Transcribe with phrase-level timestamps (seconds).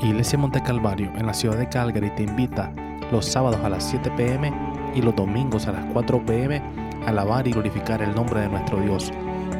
[0.00, 2.70] Iglesia Monte Calvario en la ciudad de Calgary te invita
[3.10, 4.52] los sábados a las 7 pm
[4.94, 6.60] y los domingos a las 4 pm
[7.04, 9.10] a alabar y glorificar el nombre de nuestro Dios.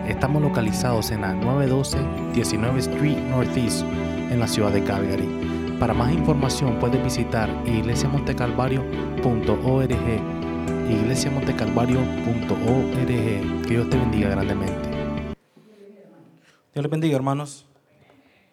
[0.07, 1.97] Estamos localizados en la 912
[2.35, 3.83] 19 Street Northeast
[4.31, 5.27] en la ciudad de Calgary.
[5.81, 10.37] Para más información puedes visitar iglesiamontecalvario.org
[10.91, 14.89] iglesiamontecalvario.org Que Dios te bendiga grandemente.
[16.73, 17.67] Dios les bendiga, hermanos.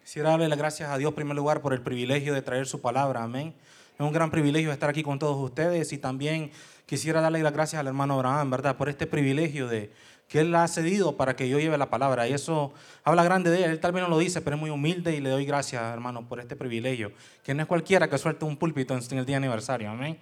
[0.04, 2.82] Quisiera darle las gracias a Dios en primer lugar por el privilegio de traer su
[2.82, 3.24] palabra.
[3.24, 3.54] Amén.
[3.98, 6.52] Es un gran privilegio estar aquí con todos ustedes y también
[6.86, 8.76] quisiera darle las gracias al hermano Abraham, ¿verdad?
[8.76, 9.94] Por este privilegio de
[10.28, 12.28] que él ha cedido para que yo lleve la palabra.
[12.28, 12.74] Y eso
[13.06, 13.72] habla grande de él.
[13.72, 16.42] Él tal no lo dice, pero es muy humilde y le doy gracias, hermano, por
[16.42, 17.14] este privilegio.
[17.42, 19.90] Que no es cualquiera que suelte un púlpito en el día aniversario.
[19.90, 20.20] Amén.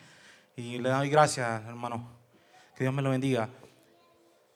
[0.56, 2.08] Y le doy gracias, hermano.
[2.76, 3.50] Que Dios me lo bendiga.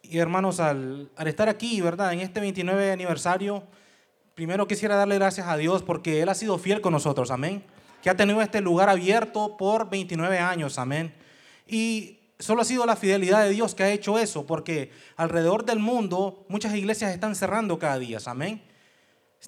[0.03, 2.13] Y hermanos, al, al estar aquí, ¿verdad?
[2.13, 3.63] En este 29 aniversario
[4.35, 7.63] primero quisiera darle gracias a Dios porque Él ha sido fiel con nosotros, amén.
[8.03, 11.15] Que ha tenido este lugar abierto por 29 años, amén.
[11.65, 15.79] Y solo ha sido la fidelidad de Dios que ha hecho eso, porque alrededor del
[15.79, 18.61] mundo muchas iglesias están cerrando cada día, amén.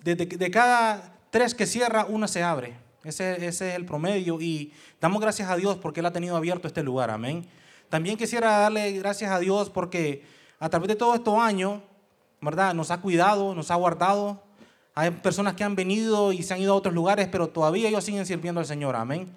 [0.03, 2.75] De, cada tres que cierra, una se abre.
[3.03, 6.67] Ese, ese, es el promedio y damos gracias a Dios porque Él ha tenido abierto
[6.67, 7.45] este lugar, amén.
[7.89, 10.23] También quisiera darle gracias a Dios porque
[10.59, 11.81] a través de todos estos años,
[12.41, 12.73] ¿verdad?
[12.73, 14.46] Nos ha cuidado, nos ha guardado,
[14.99, 18.03] hay personas que han venido y se han ido a otros lugares, pero todavía ellos
[18.03, 18.95] siguen sirviendo al Señor.
[18.95, 19.31] Amén.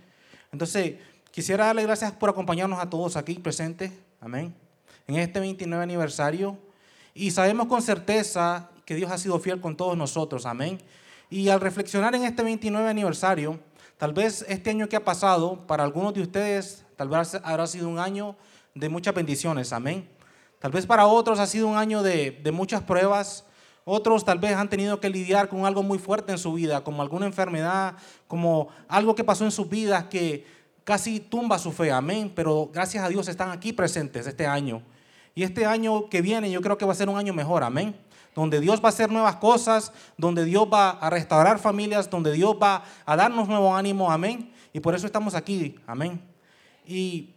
[0.50, 0.94] Entonces,
[1.30, 3.92] quisiera darle gracias por acompañarnos a todos aquí presentes.
[4.22, 4.54] Amén.
[5.06, 6.56] En este 29 aniversario.
[7.12, 10.46] Y sabemos con certeza que Dios ha sido fiel con todos nosotros.
[10.46, 10.78] Amén.
[11.28, 13.60] Y al reflexionar en este 29 aniversario,
[13.98, 17.86] tal vez este año que ha pasado, para algunos de ustedes, tal vez habrá sido
[17.86, 18.34] un año
[18.74, 19.74] de muchas bendiciones.
[19.74, 20.08] Amén.
[20.58, 23.44] Tal vez para otros ha sido un año de, de muchas pruebas,
[23.84, 27.02] otros tal vez han tenido que lidiar con algo muy fuerte en su vida, como
[27.02, 27.94] alguna enfermedad,
[28.28, 30.46] como algo que pasó en sus vidas que
[30.84, 31.90] casi tumba su fe.
[31.90, 32.32] Amén.
[32.34, 34.82] Pero gracias a Dios están aquí presentes este año.
[35.34, 37.62] Y este año que viene yo creo que va a ser un año mejor.
[37.62, 37.96] Amén.
[38.34, 42.56] Donde Dios va a hacer nuevas cosas, donde Dios va a restaurar familias, donde Dios
[42.62, 44.10] va a darnos nuevo ánimo.
[44.10, 44.52] Amén.
[44.72, 45.76] Y por eso estamos aquí.
[45.86, 46.20] Amén.
[46.86, 47.34] Y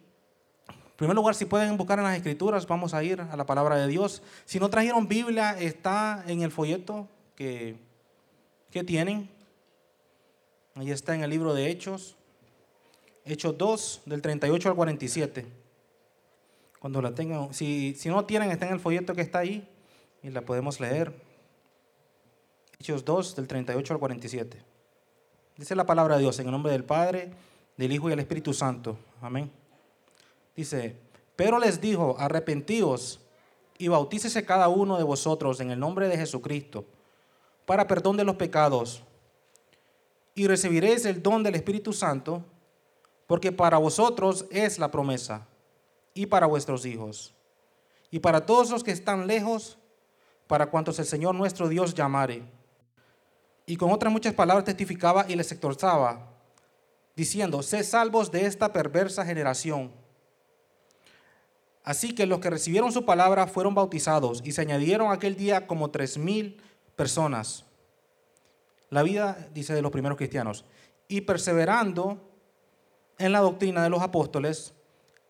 [1.04, 3.88] primer lugar, si pueden buscar en las escrituras, vamos a ir a la palabra de
[3.88, 4.22] Dios.
[4.46, 7.76] Si no trajeron Biblia, está en el folleto que,
[8.72, 9.30] que tienen.
[10.76, 12.16] Ahí está en el libro de Hechos.
[13.26, 15.46] Hechos 2, del 38 al 47.
[16.80, 19.68] Cuando la tengan, si, si no tienen, está en el folleto que está ahí
[20.22, 21.14] y la podemos leer.
[22.80, 24.62] Hechos 2, del 38 al 47.
[25.58, 27.32] Dice la palabra de Dios en el nombre del Padre,
[27.76, 28.98] del Hijo y del Espíritu Santo.
[29.22, 29.63] Amén.
[30.56, 30.96] Dice,
[31.36, 33.20] pero les dijo, arrepentíos
[33.78, 36.86] y bautícese cada uno de vosotros en el nombre de Jesucristo
[37.66, 39.04] para perdón de los pecados
[40.36, 42.44] y recibiréis el don del Espíritu Santo,
[43.28, 45.48] porque para vosotros es la promesa
[46.14, 47.34] y para vuestros hijos
[48.14, 49.80] y para todos los que están lejos,
[50.46, 52.44] para cuantos el Señor nuestro Dios llamare.
[53.66, 56.30] Y con otras muchas palabras testificaba y les exhortaba,
[57.16, 59.92] diciendo, sé salvos de esta perversa generación.
[61.84, 65.92] Así que los que recibieron su palabra fueron bautizados y se añadieron aquel día como
[65.92, 66.62] tres mil
[66.96, 67.66] personas.
[68.90, 70.64] La vida, dice, de los primeros cristianos.
[71.10, 72.22] Y perseverando
[73.18, 74.74] en la doctrina de los apóstoles,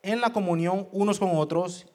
[0.02, 1.86] en la comunión unos con otros,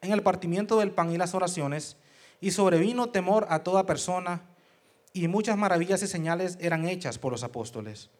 [0.00, 1.96] en el partimiento del pan y las oraciones,
[2.40, 4.42] y sobrevino temor a toda persona,
[5.12, 8.10] y muchas maravillas y señales eran hechas por los apóstoles.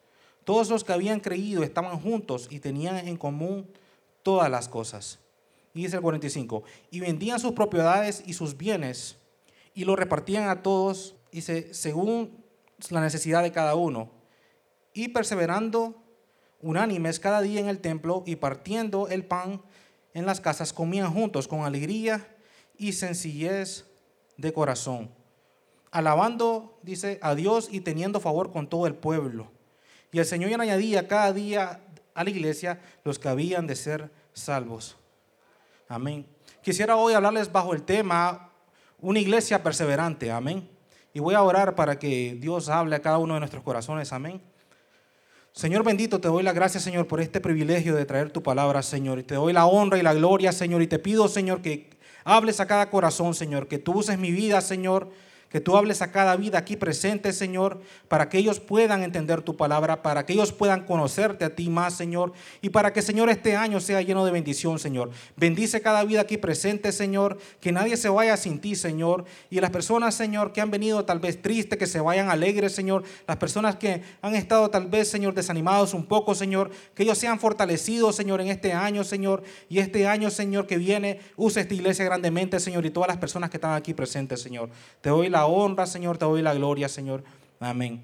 [0.45, 3.69] Todos los que habían creído estaban juntos y tenían en común
[4.23, 5.19] todas las cosas
[5.73, 9.17] y dice el 45, y vendían sus propiedades y sus bienes
[9.73, 12.43] y lo repartían a todos, dice, según
[12.89, 14.11] la necesidad de cada uno.
[14.93, 15.95] Y perseverando
[16.61, 19.61] unánimes cada día en el templo y partiendo el pan
[20.13, 22.27] en las casas, comían juntos con alegría
[22.77, 23.85] y sencillez
[24.37, 25.11] de corazón,
[25.91, 29.51] alabando, dice, a Dios y teniendo favor con todo el pueblo.
[30.11, 31.81] Y el Señor añadía cada día
[32.15, 34.97] a la iglesia los que habían de ser salvos.
[35.91, 36.23] Amén.
[36.61, 38.51] Quisiera hoy hablarles bajo el tema
[38.99, 40.29] una iglesia perseverante.
[40.29, 40.69] Amén.
[41.15, 44.13] Y voy a orar para que Dios hable a cada uno de nuestros corazones.
[44.13, 44.39] Amén.
[45.51, 49.17] Señor bendito, te doy la gracia, Señor, por este privilegio de traer tu palabra, Señor.
[49.17, 50.83] Y te doy la honra y la gloria, Señor.
[50.83, 51.89] Y te pido, Señor, que
[52.23, 53.67] hables a cada corazón, Señor.
[53.67, 55.09] Que tú uses mi vida, Señor.
[55.49, 59.57] Que tú hables a cada vida aquí presente, Señor, para que ellos puedan entender tu
[59.57, 63.55] palabra, para que ellos puedan conocerte a ti más, Señor, y para que, Señor, este
[63.55, 65.09] año sea lleno de bendición, Señor.
[65.35, 69.71] Bendice cada vida aquí presente, Señor, que nadie se vaya sin ti, Señor, y las
[69.71, 73.75] personas, Señor, que han venido tal vez tristes, que se vayan alegres, Señor, las personas
[73.77, 78.41] que han estado tal vez, Señor, desanimados un poco, Señor, que ellos sean fortalecidos, Señor,
[78.41, 82.85] en este año, Señor, y este año, Señor, que viene, use esta iglesia grandemente, Señor,
[82.85, 84.69] y todas las personas que están aquí presentes, Señor.
[85.01, 87.23] Te doy la honra, Señor, te doy la gloria, Señor.
[87.59, 88.03] Amén.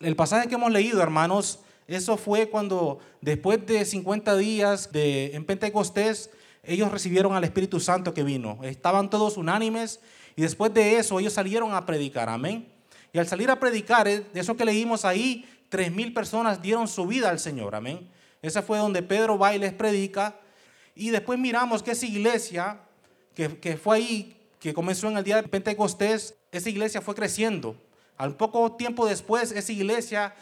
[0.00, 5.44] El pasaje que hemos leído, hermanos, eso fue cuando después de 50 días de, en
[5.44, 6.30] Pentecostés,
[6.62, 8.58] ellos recibieron al Espíritu Santo que vino.
[8.62, 10.00] Estaban todos unánimes
[10.36, 12.28] y después de eso ellos salieron a predicar.
[12.28, 12.68] Amén.
[13.12, 16.86] Y al salir a predicar, eh, de eso que leímos ahí, tres mil personas dieron
[16.86, 17.74] su vida al Señor.
[17.74, 18.08] Amén.
[18.42, 20.36] Esa fue donde Pedro va y les predica.
[20.94, 22.80] Y después miramos que esa iglesia
[23.34, 27.74] que, que fue ahí, que comenzó en el día de Pentecostés, esa iglesia fue creciendo.
[28.16, 30.34] Al poco tiempo después, esa iglesia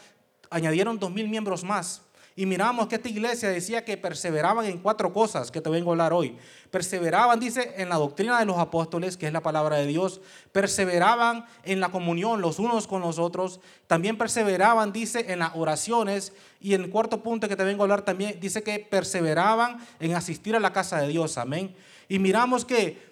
[0.49, 2.01] añadieron dos mil miembros más.
[2.35, 5.93] Y miramos que esta iglesia decía que perseveraban en cuatro cosas que te vengo a
[5.93, 6.37] hablar hoy.
[6.71, 10.21] Perseveraban, dice, en la doctrina de los apóstoles, que es la palabra de Dios.
[10.53, 13.59] Perseveraban en la comunión los unos con los otros.
[13.87, 16.31] También perseveraban, dice, en las oraciones.
[16.61, 20.15] Y en el cuarto punto que te vengo a hablar también, dice que perseveraban en
[20.15, 21.37] asistir a la casa de Dios.
[21.37, 21.75] Amén.
[22.07, 23.08] Y miramos que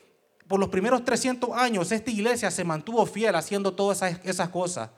[0.47, 4.89] por los primeros 300 años esta iglesia se mantuvo fiel haciendo todas esas, cosas.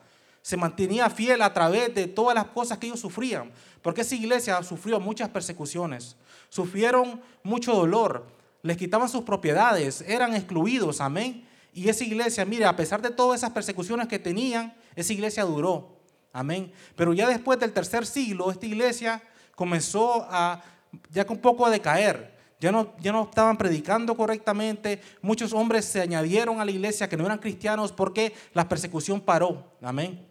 [0.42, 3.50] Se mantenía fiel a través de todas las cosas que ellos sufrían.
[3.82, 6.16] Porque esa iglesia sufrió muchas persecuciones.
[6.48, 8.26] Sufrieron mucho dolor.
[8.62, 10.02] Les quitaban sus propiedades.
[10.02, 11.00] Eran excluidos.
[11.00, 11.46] Amén.
[11.74, 15.96] Y esa iglesia, mire, a pesar de todas esas persecuciones que tenían, esa iglesia duró.
[16.32, 16.72] Amén.
[16.94, 19.22] Pero ya después del tercer siglo, esta iglesia
[19.56, 20.62] comenzó a,
[21.10, 25.00] ya con poco a decaer ya no, ya no estaban predicando correctamente.
[25.22, 29.72] Muchos hombres se añadieron a la iglesia que no eran cristianos porque la persecución paró.
[29.80, 30.26] Amén.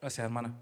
[0.00, 0.54] Gracias, hermana.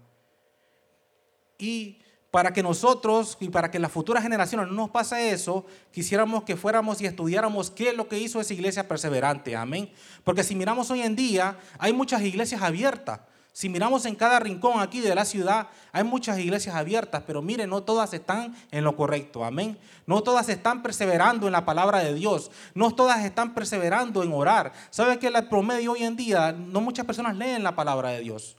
[1.59, 1.99] Y
[2.31, 6.55] para que nosotros y para que las futuras generaciones no nos pase eso, quisiéramos que
[6.55, 9.55] fuéramos y estudiáramos qué es lo que hizo esa iglesia perseverante.
[9.55, 9.91] Amén.
[10.23, 13.19] Porque si miramos hoy en día, hay muchas iglesias abiertas.
[13.53, 17.69] Si miramos en cada rincón aquí de la ciudad, hay muchas iglesias abiertas, pero miren,
[17.69, 19.77] no todas están en lo correcto, amén.
[20.05, 24.71] No todas están perseverando en la palabra de Dios, no todas están perseverando en orar.
[24.89, 28.55] ¿Sabe que el promedio hoy en día, no muchas personas leen la palabra de Dios?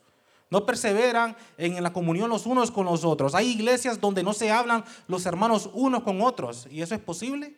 [0.51, 3.35] No perseveran en la comunión los unos con los otros.
[3.35, 7.57] Hay iglesias donde no se hablan los hermanos unos con otros, ¿y eso es posible?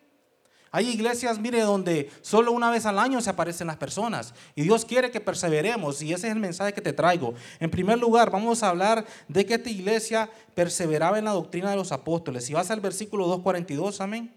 [0.71, 4.33] Hay iglesias, mire, donde solo una vez al año se aparecen las personas.
[4.55, 6.01] Y Dios quiere que perseveremos.
[6.01, 7.33] Y ese es el mensaje que te traigo.
[7.59, 11.77] En primer lugar, vamos a hablar de que esta iglesia perseveraba en la doctrina de
[11.77, 12.45] los apóstoles.
[12.45, 14.33] Si vas al versículo 2.42, amén.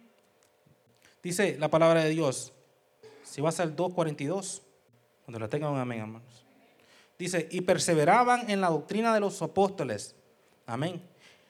[1.22, 2.52] Dice la palabra de Dios.
[3.24, 4.62] Si vas al 2.42,
[5.24, 6.44] cuando la tengan, amén, hermanos.
[7.18, 10.14] Dice, y perseveraban en la doctrina de los apóstoles.
[10.66, 11.02] Amén.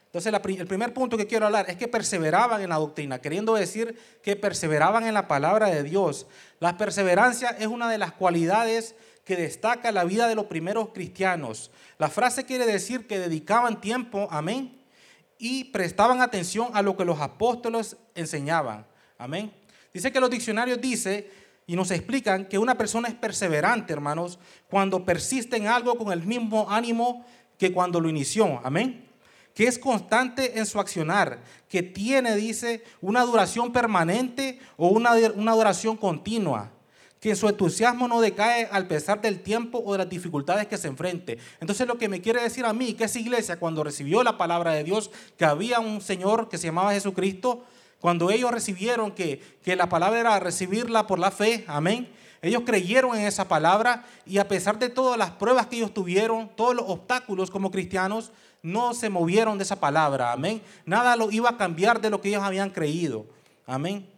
[0.08, 3.94] Entonces, el primer punto que quiero hablar es que perseveraban en la doctrina, queriendo decir
[4.22, 6.26] que perseveraban en la palabra de Dios.
[6.60, 8.94] La perseverancia es una de las cualidades
[9.26, 11.70] que destaca la vida de los primeros cristianos.
[11.98, 14.80] La frase quiere decir que dedicaban tiempo, amén,
[15.36, 18.86] y prestaban atención a lo que los apóstoles enseñaban.
[19.18, 19.52] Amén.
[19.92, 21.30] Dice que los diccionarios dice
[21.66, 24.38] y nos explican que una persona es perseverante, hermanos,
[24.70, 27.26] cuando persiste en algo con el mismo ánimo
[27.58, 28.58] que cuando lo inició.
[28.64, 29.07] Amén
[29.58, 35.50] que es constante en su accionar, que tiene, dice, una duración permanente o una, una
[35.50, 36.70] duración continua,
[37.18, 40.86] que su entusiasmo no decae al pesar del tiempo o de las dificultades que se
[40.86, 41.38] enfrente.
[41.60, 44.74] Entonces lo que me quiere decir a mí, que esa iglesia cuando recibió la palabra
[44.74, 47.64] de Dios, que había un Señor que se llamaba Jesucristo,
[47.98, 52.08] cuando ellos recibieron que, que la palabra era recibirla por la fe, amén,
[52.40, 56.48] ellos creyeron en esa palabra y a pesar de todas las pruebas que ellos tuvieron,
[56.54, 60.32] todos los obstáculos como cristianos, no se movieron de esa palabra.
[60.32, 60.62] Amén.
[60.84, 63.26] Nada lo iba a cambiar de lo que ellos habían creído.
[63.66, 64.08] Amén.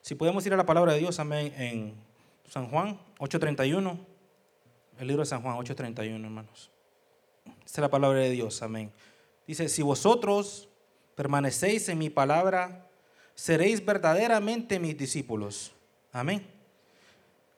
[0.00, 1.94] Si podemos ir a la palabra de Dios, amén, en
[2.48, 3.98] San Juan 8:31.
[4.98, 6.70] El libro de San Juan 8:31, hermanos.
[7.64, 8.92] Esta es la palabra de Dios, amén.
[9.46, 10.68] Dice, si vosotros
[11.14, 12.88] permanecéis en mi palabra,
[13.34, 15.72] seréis verdaderamente mis discípulos.
[16.12, 16.53] Amén.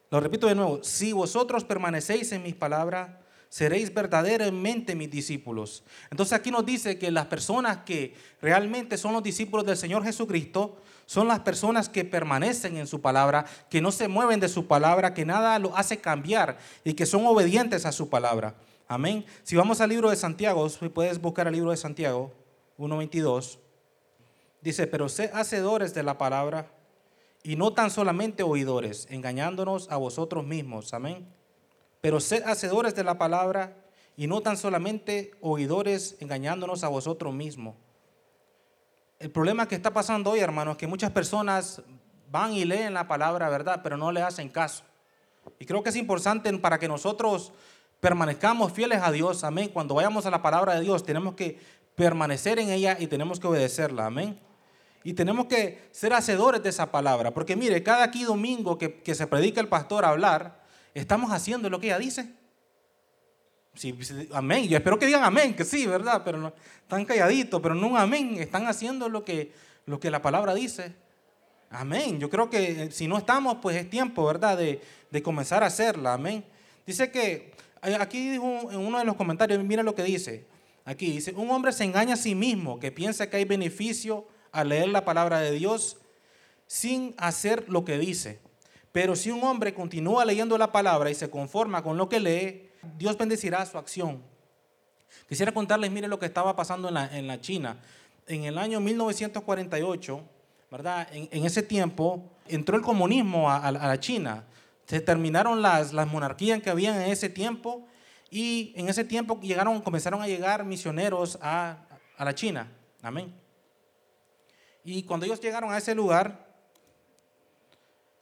[0.09, 3.09] Lo repito de nuevo, si vosotros permanecéis en mis palabras,
[3.49, 5.83] seréis verdaderamente mis discípulos.
[6.11, 10.77] Entonces aquí nos dice que las personas que realmente son los discípulos del Señor Jesucristo
[11.05, 15.13] son las personas que permanecen en su palabra, que no se mueven de su palabra,
[15.13, 18.55] que nada lo hace cambiar y que son obedientes a su palabra.
[18.87, 19.25] Amén.
[19.43, 22.33] Si vamos al libro de Santiago, puedes buscar el libro de Santiago
[22.77, 23.57] 1.22.
[24.61, 26.71] Dice, pero sé hacedores de la palabra
[27.47, 30.93] y no tan solamente oidores, engañándonos a vosotros mismos.
[30.93, 31.25] Amén.
[32.01, 33.73] pero sed hacedores de la palabra
[34.17, 37.75] y no tan solamente oidores engañándonos a vosotros mismos.
[39.17, 41.81] El problema que está pasando hoy, hermanos, es que muchas personas
[42.29, 43.79] van y leen la palabra, ¿verdad?
[43.81, 44.83] Pero no le hacen caso.
[45.57, 47.53] Y creo que es importante para que nosotros
[48.01, 49.69] permanezcamos fieles a Dios, amén.
[49.69, 51.61] Cuando vayamos a la palabra de Dios, tenemos que
[51.95, 54.37] permanecer en ella y tenemos que obedecerla, amén.
[55.07, 59.15] Y tenemos que ser hacedores de esa palabra, porque mire, cada aquí domingo que, que
[59.15, 60.61] se predica el pastor a hablar,
[60.93, 62.33] estamos haciendo lo que ella dice.
[63.73, 63.97] Sí,
[64.33, 64.67] amén.
[64.67, 66.23] Yo espero que digan amén, que sí, ¿verdad?
[66.25, 68.35] Pero están calladitos, pero no un amén.
[68.37, 69.53] Están haciendo lo que,
[69.85, 70.93] lo que la palabra dice.
[71.69, 72.19] Amén.
[72.19, 74.57] Yo creo que eh, si no estamos, pues es tiempo, ¿verdad?
[74.57, 76.15] De, de comenzar a hacerla.
[76.15, 76.43] Amén.
[76.85, 80.47] Dice que, eh, aquí dijo en uno de los comentarios, mira lo que dice.
[80.83, 84.69] Aquí dice, un hombre se engaña a sí mismo, que piensa que hay beneficio al
[84.69, 85.97] leer la palabra de Dios
[86.67, 88.39] sin hacer lo que dice.
[88.91, 92.69] Pero si un hombre continúa leyendo la palabra y se conforma con lo que lee,
[92.97, 94.21] Dios bendecirá su acción.
[95.27, 97.77] Quisiera contarles, mire lo que estaba pasando en la, en la China.
[98.27, 100.21] En el año 1948,
[100.71, 101.07] ¿verdad?
[101.11, 104.45] En, ese tiempo entró el comunismo a, la China.
[104.85, 107.87] Se terminaron las, las monarquías que habían en ese tiempo
[108.29, 111.77] y en ese tiempo llegaron, comenzaron a llegar misioneros a,
[112.17, 112.71] a la China.
[113.01, 113.46] Amén.
[114.89, 116.47] Y cuando ellos llegaron a ese lugar,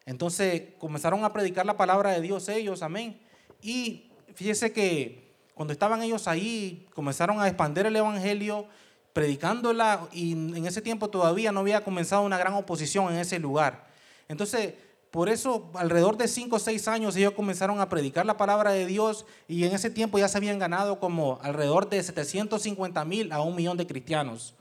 [0.03, 3.21] entonces comenzaron a predicar la palabra de Dios ellos, amén.
[3.61, 8.65] Y fíjese que cuando estaban ellos ahí, comenzaron a expandir el evangelio,
[9.13, 13.85] predicándola, y en ese tiempo todavía no había comenzado una gran oposición en ese lugar.
[14.27, 14.73] Entonces,
[15.11, 18.87] por eso, alrededor de cinco o seis años, ellos comenzaron a predicar la palabra de
[18.87, 23.41] Dios y en ese tiempo ya se habían ganado como alrededor de 750 mil a
[23.41, 24.55] un millón de cristianos.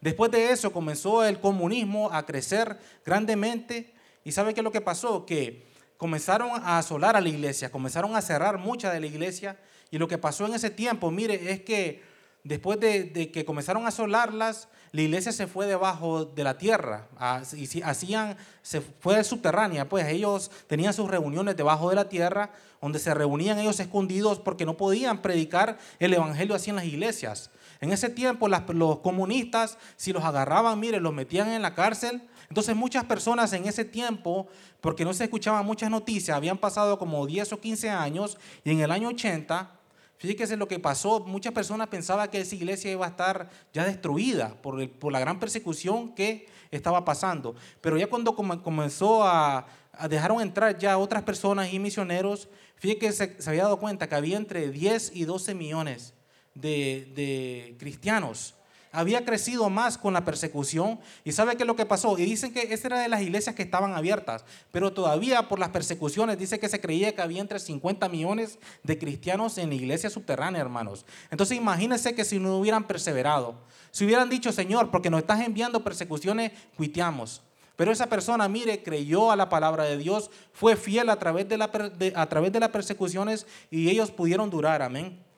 [0.00, 3.92] Después de eso comenzó el comunismo a crecer grandemente
[4.24, 5.26] y ¿sabe qué es lo que pasó?
[5.26, 5.66] Que
[5.96, 9.58] comenzaron a asolar a la iglesia, comenzaron a cerrar mucha de la iglesia
[9.90, 12.02] y lo que pasó en ese tiempo, mire, es que
[12.44, 17.08] después de, que comenzaron a asolarlas, la iglesia se fue debajo de la tierra,
[17.54, 22.98] y hacían, se fue subterránea, pues ellos tenían sus reuniones debajo de la tierra, donde
[22.98, 27.50] se reunían ellos escondidos porque no podían predicar el evangelio así en las iglesias.
[27.80, 32.22] En ese tiempo los comunistas, si los agarraban, mire, los metían en la cárcel.
[32.48, 34.48] Entonces muchas personas en ese tiempo,
[34.80, 38.80] porque no se escuchaban muchas noticias, habían pasado como 10 o 15 años y en
[38.80, 39.80] el año 80
[40.20, 41.20] Fíjese lo que pasó.
[41.20, 44.76] Muchas personas pensaban que esa iglesia iba a estar ya destruida por,
[45.10, 47.54] la gran persecución que estaba pasando.
[47.80, 53.12] Pero ya cuando comenzó a, a dejaron entrar ya otras personas y misioneros, fíjese que
[53.12, 56.12] se, se, había dado cuenta que había entre 10 y 12 millones
[56.54, 58.54] de, de cristianos
[58.92, 60.98] había crecido más con la persecución.
[61.24, 62.18] ¿Y sabe qué es lo que pasó?
[62.18, 65.70] Y dicen que esa era de las iglesias que estaban abiertas, pero todavía por las
[65.70, 70.10] persecuciones dice que se creía que había entre 50 millones de cristianos en la iglesia
[70.10, 71.06] subterránea, hermanos.
[71.30, 73.54] Entonces imagínense que si no hubieran perseverado,
[73.90, 77.42] si hubieran dicho, Señor, porque nos estás enviando persecuciones, cuiteamos.
[77.76, 81.56] Pero esa persona, mire, creyó a la palabra de Dios, fue fiel a través de,
[81.56, 81.70] la,
[82.14, 85.29] a través de las persecuciones y ellos pudieron durar, amén.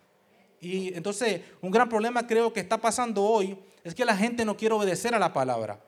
[0.62, 4.56] Y entonces un gran problema creo que está pasando hoy es que la gente no
[4.56, 5.80] quiere obedecer a la palabra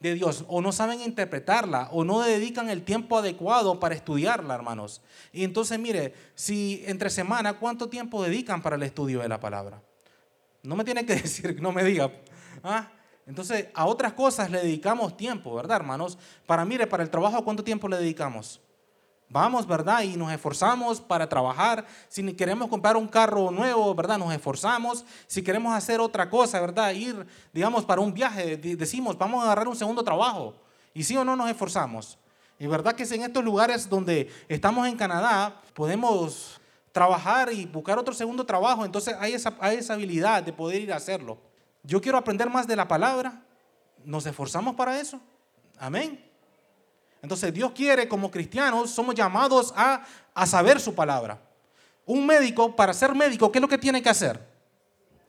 [0.00, 5.00] de Dios o no saben interpretarla o no dedican el tiempo adecuado para estudiarla, hermanos.
[5.32, 9.80] Y entonces mire, si entre semana, ¿cuánto tiempo dedican para el estudio de la palabra?
[10.64, 12.10] No me tiene que decir, no me diga.
[12.64, 12.90] ¿ah?
[13.28, 16.18] Entonces, a otras cosas le dedicamos tiempo, ¿verdad, hermanos?
[16.46, 18.60] Para, mire, para el trabajo, ¿cuánto tiempo le dedicamos?
[19.28, 20.02] Vamos, ¿verdad?
[20.02, 21.84] Y nos esforzamos para trabajar.
[22.08, 24.18] Si queremos comprar un carro nuevo, ¿verdad?
[24.18, 25.04] Nos esforzamos.
[25.26, 26.92] Si queremos hacer otra cosa, ¿verdad?
[26.92, 30.54] Ir, digamos, para un viaje, decimos, vamos a agarrar un segundo trabajo.
[30.94, 32.18] Y sí o no nos esforzamos.
[32.58, 36.60] Y verdad que en estos lugares donde estamos en Canadá, podemos
[36.92, 38.84] trabajar y buscar otro segundo trabajo.
[38.84, 41.36] Entonces hay esa, hay esa habilidad de poder ir a hacerlo.
[41.82, 43.42] Yo quiero aprender más de la palabra.
[44.04, 45.20] ¿Nos esforzamos para eso?
[45.78, 46.25] Amén.
[47.26, 50.06] Entonces Dios quiere, como cristianos, somos llamados a,
[50.46, 51.40] saber su palabra.
[52.04, 54.40] Un médico, para ser médico, ¿qué es lo que tiene que hacer?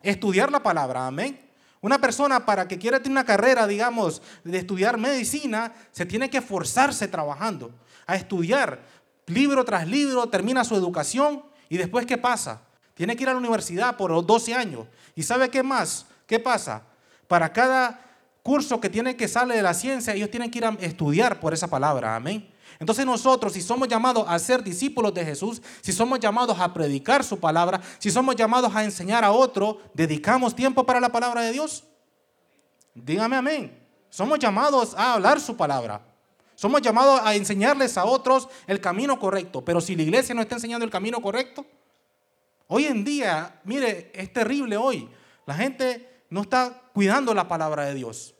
[0.03, 1.49] Estudiar la palabra, amén.
[1.81, 6.37] Una persona para que quiera tener una carrera, digamos, de estudiar medicina, se tiene que
[6.37, 7.71] esforzarse trabajando,
[8.05, 8.79] a estudiar
[9.25, 12.61] libro tras libro, termina su educación y después ¿qué pasa?
[12.93, 14.85] Tiene que ir a la universidad por 12 años.
[15.15, 16.05] ¿Y sabe qué más?
[16.27, 16.83] ¿Qué pasa?
[17.27, 18.06] Para cada
[18.47, 21.53] curso que tiene que sale de la ciencia, ellos tienen que ir a estudiar por
[21.53, 22.15] esa palabra.
[22.15, 22.49] Amén.
[22.79, 27.25] Entonces nosotros, si somos llamados a ser discípulos de Jesús, si somos llamados a predicar
[27.25, 31.51] su palabra, si somos llamados a enseñar a otro, ¿dedicamos tiempo para la palabra de
[31.51, 31.83] Dios?
[32.95, 33.85] Dígame amén.
[34.09, 36.01] Somos llamados a hablar su palabra.
[36.55, 39.59] Somos llamados a enseñarles a otros el camino correcto.
[39.65, 41.65] Pero si la iglesia no está enseñando el camino correcto,
[42.67, 45.09] hoy en día, mire, es terrible hoy.
[45.45, 48.35] La gente no está cuidando la palabra de Dios.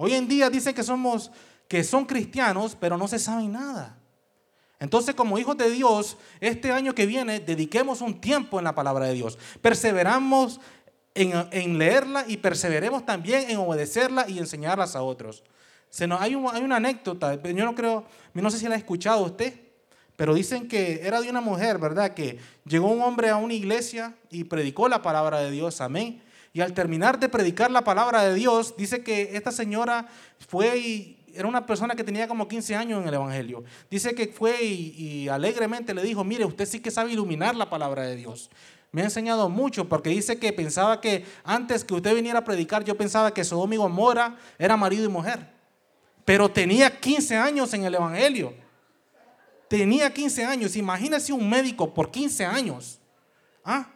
[0.00, 1.32] Hoy en día dicen que somos,
[1.66, 3.98] que son cristianos, pero no se sabe nada.
[4.78, 9.06] Entonces, como hijos de Dios, este año que viene, dediquemos un tiempo en la palabra
[9.06, 9.36] de Dios.
[9.60, 10.60] Perseveramos
[11.16, 15.42] en, leerla y perseveremos también en obedecerla y enseñarlas a otros.
[15.90, 19.24] Se nos, hay, hay, una anécdota, yo no creo, no sé si la ha escuchado
[19.24, 19.52] usted,
[20.14, 22.14] pero dicen que era de una mujer, ¿verdad?
[22.14, 26.22] Que llegó un hombre a una iglesia y predicó la palabra de Dios, amén.
[26.58, 30.08] Y al terminar de predicar la palabra de Dios, dice que esta señora
[30.48, 33.62] fue y era una persona que tenía como 15 años en el Evangelio.
[33.88, 38.02] Dice que fue y, alegremente le dijo, mire, usted sí que sabe iluminar la palabra
[38.02, 38.50] de Dios.
[38.90, 42.82] Me ha enseñado mucho porque dice que pensaba que antes que usted viniera a predicar,
[42.82, 45.48] yo pensaba que Sodoma y Gomorra era marido y mujer.
[46.24, 48.52] Pero tenía 15 años en el Evangelio.
[49.68, 50.74] Tenía 15 años.
[50.74, 52.98] Imagínese un médico por 15 años.
[53.64, 53.92] ¿Ah?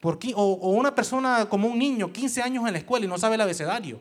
[0.00, 3.18] Por, o, o una persona como un niño, 15 años en la escuela y no
[3.18, 4.00] sabe el abecedario.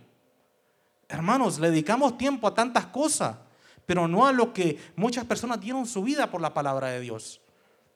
[1.08, 3.36] Hermanos, le dedicamos tiempo a tantas cosas,
[3.86, 7.42] pero no a lo que muchas personas dieron su vida por la palabra de Dios.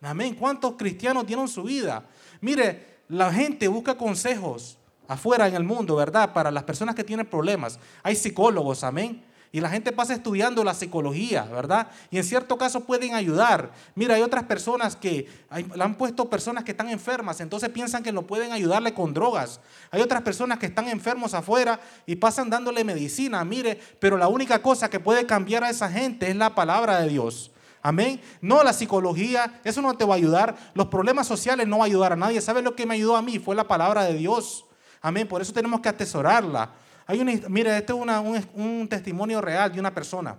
[0.02, 0.36] Amén.
[0.36, 2.06] ¿Cuántos cristianos dieron su vida?
[2.42, 6.34] Mire, la gente busca consejos afuera en el mundo, ¿verdad?
[6.34, 7.80] Para las personas que tienen problemas.
[8.02, 9.24] Hay psicólogos, amén.
[9.56, 11.88] Y la gente pasa estudiando la psicología, ¿verdad?
[12.10, 13.72] Y en cierto caso pueden ayudar.
[13.94, 15.30] Mira, hay otras personas que
[15.76, 19.60] le han puesto personas que están enfermas, entonces piensan que no pueden ayudarle con drogas.
[19.92, 24.60] Hay otras personas que están enfermos afuera y pasan dándole medicina, mire, pero la única
[24.60, 27.52] cosa que puede cambiar a esa gente es la palabra de Dios.
[27.84, 28.20] Amén.
[28.42, 30.56] No la psicología, eso no te va a ayudar.
[30.74, 32.42] Los problemas sociales no va a ayudar a nadie.
[32.42, 33.38] ¿Sabes lo que me ayudó a mí?
[33.38, 34.66] Fue la palabra de Dios.
[35.00, 35.28] Amén.
[35.28, 36.72] Por eso tenemos que atesorarla.
[37.06, 40.38] Hay una, mire, este es un, testimonio real de una persona.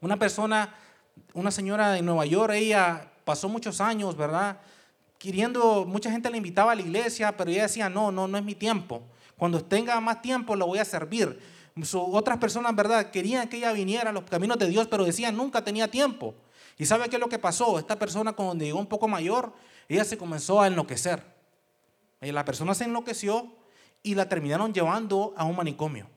[0.00, 0.74] Una persona,
[1.34, 4.58] una señora de Nueva York, ella pasó muchos años, ¿verdad?
[5.18, 8.44] Queriendo, mucha gente le invitaba a la iglesia, pero ella decía, no, no, no es
[8.44, 9.02] mi tiempo.
[9.36, 11.40] Cuando tenga más tiempo lo voy a servir.
[11.94, 13.10] otras personas, ¿verdad?
[13.10, 16.34] Querían que ella viniera a los caminos de Dios, pero decían, nunca tenía tiempo.
[16.76, 17.78] ¿Y sabe qué es lo que pasó?
[17.78, 19.52] Esta persona cuando llegó un poco mayor,
[19.88, 21.22] ella se comenzó a enloquecer.
[22.20, 23.52] Y la persona se enloqueció
[24.02, 26.08] y la terminaron llevando a un manicomio.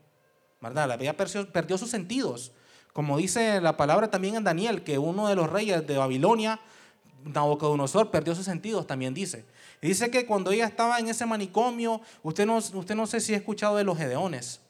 [0.61, 0.87] ¿Verdad?
[0.87, 2.51] La había perdió, sus sentidos.
[2.93, 6.59] Como dice la palabra también en Daniel, que uno de los reyes de Babilonia,
[7.25, 9.45] Nabucodonosor, perdió sus sentidos, también dice.
[9.81, 13.33] Y dice que cuando ella estaba en ese manicomio, usted no, usted no sé si
[13.33, 14.61] ha escuchado de los gedeones,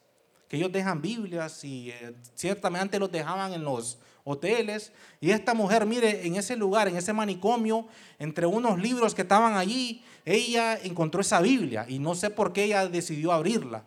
[0.47, 4.91] que ellos dejan Biblias y eh, ciertamente los dejaban en los hoteles.
[5.21, 7.87] Y esta mujer, mire, en ese lugar, en ese manicomio,
[8.19, 12.65] entre unos libros que estaban allí, ella encontró esa Biblia y no sé por qué
[12.65, 13.85] ella decidió abrirla.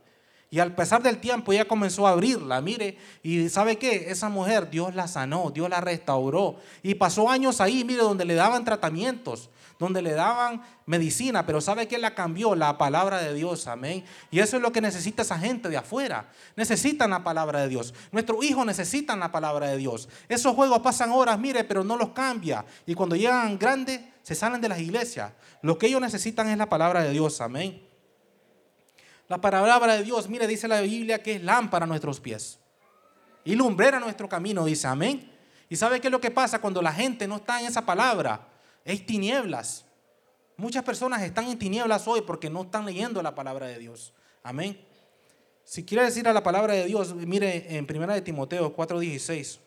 [0.51, 4.11] Y al pasar del tiempo ella comenzó a abrirla, mire, y ¿sabe qué?
[4.11, 6.57] Esa mujer Dios la sanó, Dios la restauró.
[6.83, 11.87] Y pasó años ahí, mire, donde le daban tratamientos, donde le daban medicina, pero ¿sabe
[11.87, 12.55] qué la cambió?
[12.55, 14.05] La palabra de Dios, amén.
[14.31, 16.31] Y eso es lo que necesita esa gente de afuera.
[16.57, 17.95] Necesitan la palabra de Dios.
[18.11, 20.09] Nuestros hijos necesitan la palabra de Dios.
[20.29, 22.65] Esos juegos pasan horas, mire, pero no los cambia.
[22.87, 25.33] Y cuando llegan grandes, se salen de las iglesias.
[25.63, 27.87] Lo que ellos necesitan es la palabra de Dios, amén.
[29.29, 32.59] La palabra de Dios, mire, dice la Biblia que es lámpara a nuestros pies
[33.49, 35.33] y lumbrera nuestro camino, dice, amén.
[35.71, 38.47] ¿Y sabe qué es lo que pasa cuando la gente no está en esa palabra?
[38.85, 39.85] Es tinieblas.
[40.57, 44.13] Muchas personas están en tinieblas hoy porque no están leyendo la palabra de Dios.
[44.43, 44.81] Amén.
[45.69, 49.61] Si quiere decir a la palabra de Dios, mire en 1 de Timoteo 4:16.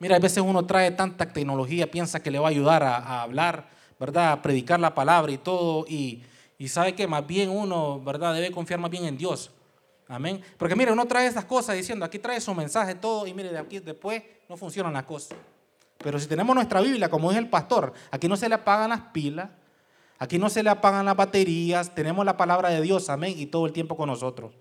[0.00, 3.70] Mira, a veces uno trae tanta tecnología, piensa que le va a ayudar a, hablar,
[4.00, 4.32] ¿verdad?
[4.32, 5.86] A predicar la palabra y todo.
[5.88, 6.24] Y,
[6.66, 8.34] sabe que más bien uno, ¿verdad?
[8.34, 9.52] Debe confiar más bien en Dios.
[10.08, 10.42] Amén.
[10.58, 13.58] Porque mire, uno trae estas cosas diciendo, aquí trae su mensaje, todo, y mire, de
[13.58, 15.38] aquí después no funcionan las cosas.
[16.02, 19.00] Pero si tenemos nuestra Biblia, como dice el pastor, aquí no se le apagan las
[19.12, 19.48] pilas,
[20.18, 23.66] aquí no se le apagan las baterías, tenemos la palabra de Dios, amén, y todo
[23.66, 24.52] el tiempo con nosotros.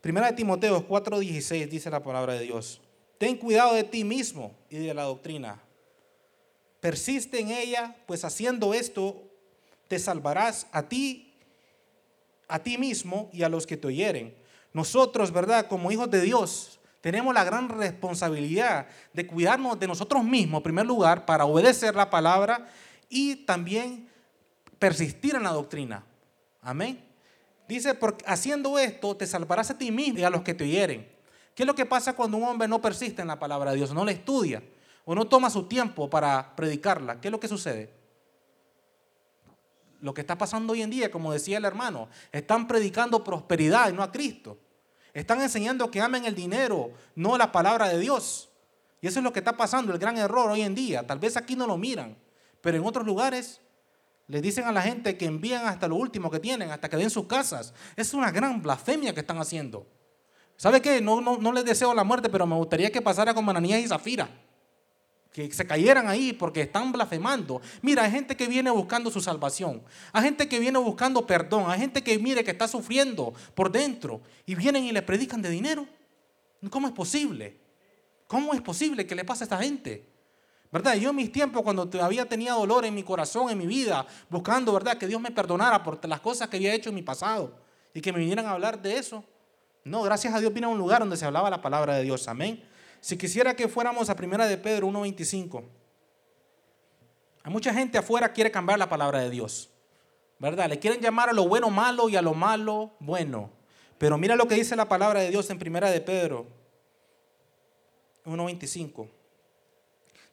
[0.00, 2.80] Primera de Timoteo 4:16 dice la palabra de Dios.
[3.18, 5.60] Ten cuidado de ti mismo y de la doctrina.
[6.80, 9.20] Persiste en ella, pues haciendo esto
[9.88, 11.34] te salvarás a ti,
[12.46, 14.34] a ti mismo y a los que te oyeren.
[14.72, 15.66] Nosotros, ¿verdad?
[15.66, 20.86] Como hijos de Dios, tenemos la gran responsabilidad de cuidarnos de nosotros mismos, en primer
[20.86, 22.68] lugar, para obedecer la palabra
[23.08, 24.08] y también
[24.78, 26.04] persistir en la doctrina.
[26.60, 27.04] Amén.
[27.68, 31.08] Dice, porque haciendo esto te salvarás a ti mismo y a los que te oyeren.
[31.54, 33.92] ¿Qué es lo que pasa cuando un hombre no persiste en la palabra de Dios,
[33.92, 34.62] no la estudia
[35.04, 37.20] o no toma su tiempo para predicarla?
[37.20, 37.92] ¿Qué es lo que sucede?
[40.00, 43.92] Lo que está pasando hoy en día, como decía el hermano, están predicando prosperidad y
[43.92, 44.58] no a Cristo.
[45.14, 48.48] Están enseñando que amen el dinero, no la palabra de Dios.
[49.00, 51.06] Y eso es lo que está pasando, el gran error hoy en día.
[51.06, 52.16] Tal vez aquí no lo miran,
[52.60, 53.60] pero en otros lugares
[54.26, 57.10] les dicen a la gente que envían hasta lo último que tienen, hasta que den
[57.10, 57.72] sus casas.
[57.96, 59.86] Es una gran blasfemia que están haciendo.
[60.56, 61.00] ¿Sabe qué?
[61.00, 63.88] No, no, no les deseo la muerte, pero me gustaría que pasara con Ananías y
[63.88, 64.28] Zafira.
[65.32, 67.60] Que se cayeran ahí porque están blasfemando.
[67.82, 69.82] Mira, hay gente que viene buscando su salvación.
[70.12, 71.70] Hay gente que viene buscando perdón.
[71.70, 74.20] Hay gente que mire que está sufriendo por dentro.
[74.46, 75.86] Y vienen y le predican de dinero.
[76.70, 77.58] ¿Cómo es posible?
[78.26, 80.06] ¿Cómo es posible que le pase a esta gente?
[80.70, 80.96] ¿Verdad?
[80.96, 84.72] Yo en mis tiempos, cuando todavía tenía dolor en mi corazón, en mi vida, buscando,
[84.72, 84.98] ¿verdad?
[84.98, 87.54] Que Dios me perdonara por las cosas que había hecho en mi pasado
[87.94, 89.24] y que me vinieran a hablar de eso.
[89.84, 92.28] No, gracias a Dios vine a un lugar donde se hablaba la palabra de Dios.
[92.28, 92.62] Amén.
[93.00, 95.64] Si quisiera que fuéramos a primera de Pedro 1.25.
[97.42, 99.70] Hay mucha gente afuera quiere cambiar la palabra de Dios.
[100.38, 100.68] ¿Verdad?
[100.68, 103.50] Le quieren llamar a lo bueno malo y a lo malo bueno.
[103.98, 106.46] Pero mira lo que dice la palabra de Dios en primera de Pedro
[108.24, 109.08] 1.25.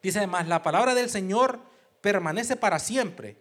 [0.04, 1.60] Dice además, la palabra del Señor
[2.02, 3.38] permanece para siempre.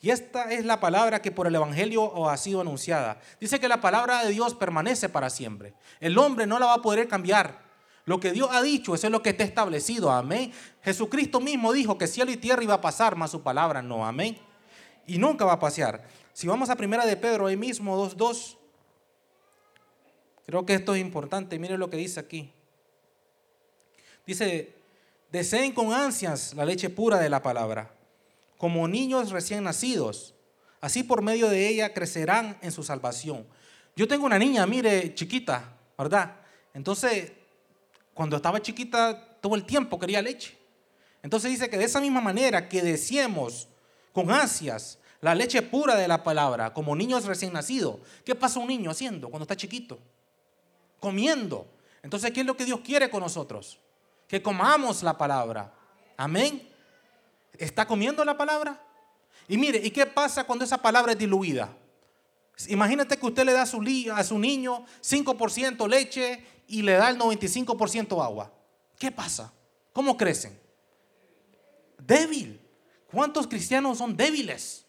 [0.00, 3.20] Y esta es la palabra que por el Evangelio ha sido anunciada.
[3.40, 5.72] Dice que la palabra de Dios permanece para siempre.
[6.00, 7.63] El hombre no la va a poder cambiar.
[8.04, 10.10] Lo que Dios ha dicho, eso es lo que está establecido.
[10.10, 10.52] Amén.
[10.82, 14.06] Jesucristo mismo dijo que cielo y tierra iba a pasar, más su palabra no.
[14.06, 14.38] Amén.
[15.06, 16.06] Y nunca va a pasear.
[16.32, 18.56] Si vamos a primera de Pedro, ahí mismo, 2.2.
[20.46, 21.58] Creo que esto es importante.
[21.58, 22.52] Mire lo que dice aquí.
[24.26, 24.74] Dice,
[25.30, 27.94] deseen con ansias la leche pura de la palabra
[28.64, 30.34] como niños recién nacidos.
[30.80, 33.46] Así por medio de ella crecerán en su salvación.
[33.96, 36.36] Yo tengo una niña, mire, chiquita, ¿verdad?
[36.72, 37.32] Entonces,
[38.14, 40.56] cuando estaba chiquita, todo el tiempo quería leche.
[41.22, 43.68] Entonces dice que de esa misma manera que deseemos
[44.12, 47.96] con ansias la leche pura de la palabra, como niños recién nacidos.
[48.24, 49.98] ¿Qué pasa un niño haciendo cuando está chiquito?
[51.00, 51.66] Comiendo.
[52.02, 53.78] Entonces, ¿qué es lo que Dios quiere con nosotros?
[54.28, 55.72] Que comamos la palabra.
[56.18, 56.68] Amén.
[57.56, 58.78] ¿Está comiendo la palabra?
[59.48, 61.74] Y mire, ¿y qué pasa cuando esa palabra es diluida?
[62.68, 63.82] Imagínate que usted le da a su,
[64.14, 68.52] a su niño 5% leche y le da el 95% agua.
[68.98, 69.52] ¿Qué pasa?
[69.92, 70.58] ¿Cómo crecen?
[71.98, 72.60] Débil.
[73.12, 74.84] ¿Cuántos cristianos son débiles?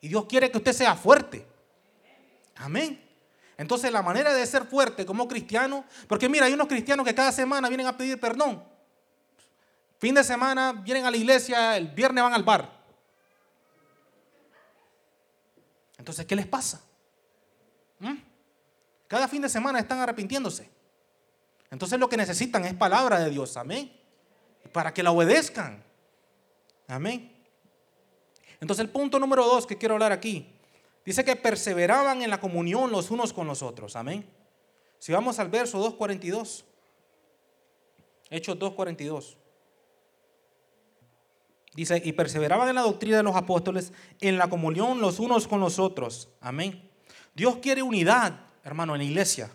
[0.00, 1.46] Y Dios quiere que usted sea fuerte.
[2.56, 3.00] Amén.
[3.56, 7.30] Entonces la manera de ser fuerte como cristiano, porque mira, hay unos cristianos que cada
[7.30, 8.64] semana vienen a pedir perdón.
[9.98, 12.68] Fin de semana vienen a la iglesia, el viernes van al bar.
[15.98, 16.82] Entonces, ¿qué les pasa?
[18.00, 18.14] ¿Mm?
[19.06, 20.75] Cada fin de semana están arrepintiéndose.
[21.70, 23.92] Entonces lo que necesitan es palabra de Dios, amén.
[24.72, 25.82] Para que la obedezcan.
[26.88, 27.36] Amén.
[28.60, 30.54] Entonces el punto número dos que quiero hablar aquí,
[31.04, 34.28] dice que perseveraban en la comunión los unos con los otros, amén.
[34.98, 36.64] Si vamos al verso 2.42,
[38.30, 39.36] Hechos 2.42.
[41.74, 45.60] Dice, y perseveraban en la doctrina de los apóstoles, en la comunión los unos con
[45.60, 46.30] los otros.
[46.40, 46.90] Amén.
[47.34, 49.50] Dios quiere unidad, hermano, en la iglesia.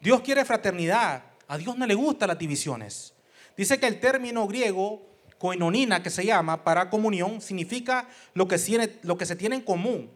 [0.00, 1.24] Dios quiere fraternidad.
[1.48, 3.14] A Dios no le gustan las divisiones.
[3.56, 5.06] Dice que el término griego,
[5.38, 9.62] koinonina, que se llama para comunión, significa lo que, tiene, lo que se tiene en
[9.62, 10.10] común.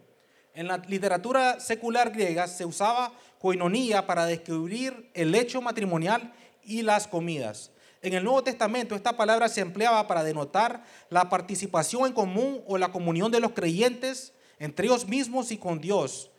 [0.54, 7.06] En la literatura secular griega se usaba koinonía para describir el hecho matrimonial y las
[7.06, 7.70] comidas.
[8.02, 12.78] En el Nuevo Testamento esta palabra se empleaba para denotar la participación en común o
[12.78, 16.30] la comunión de los creyentes entre ellos mismos y con Dios.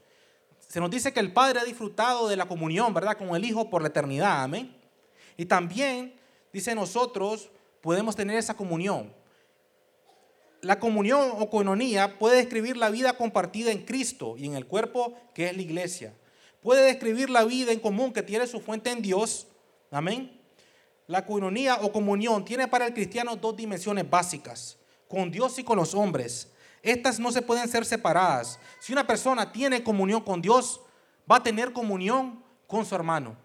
[0.68, 3.18] Se nos dice que el Padre ha disfrutado de la comunión, ¿verdad?
[3.18, 4.81] Con el Hijo por la eternidad, amén.
[5.42, 6.14] Y también,
[6.54, 7.50] dice nosotros,
[7.82, 9.12] podemos tener esa comunión.
[10.62, 15.16] La comunión o coinonía puede describir la vida compartida en Cristo y en el cuerpo
[15.34, 16.14] que es la iglesia.
[16.62, 19.48] Puede describir la vida en común que tiene su fuente en Dios,
[19.90, 20.42] amén
[21.12, 24.78] la coinonía o comunión tiene para el cristiano dos dimensiones básicas,
[25.10, 26.48] con Dios y con los hombres.
[26.82, 28.58] Estas no se pueden ser separadas.
[28.80, 30.80] Si una persona tiene comunión con Dios,
[31.30, 33.36] va a tener comunión con su hermano.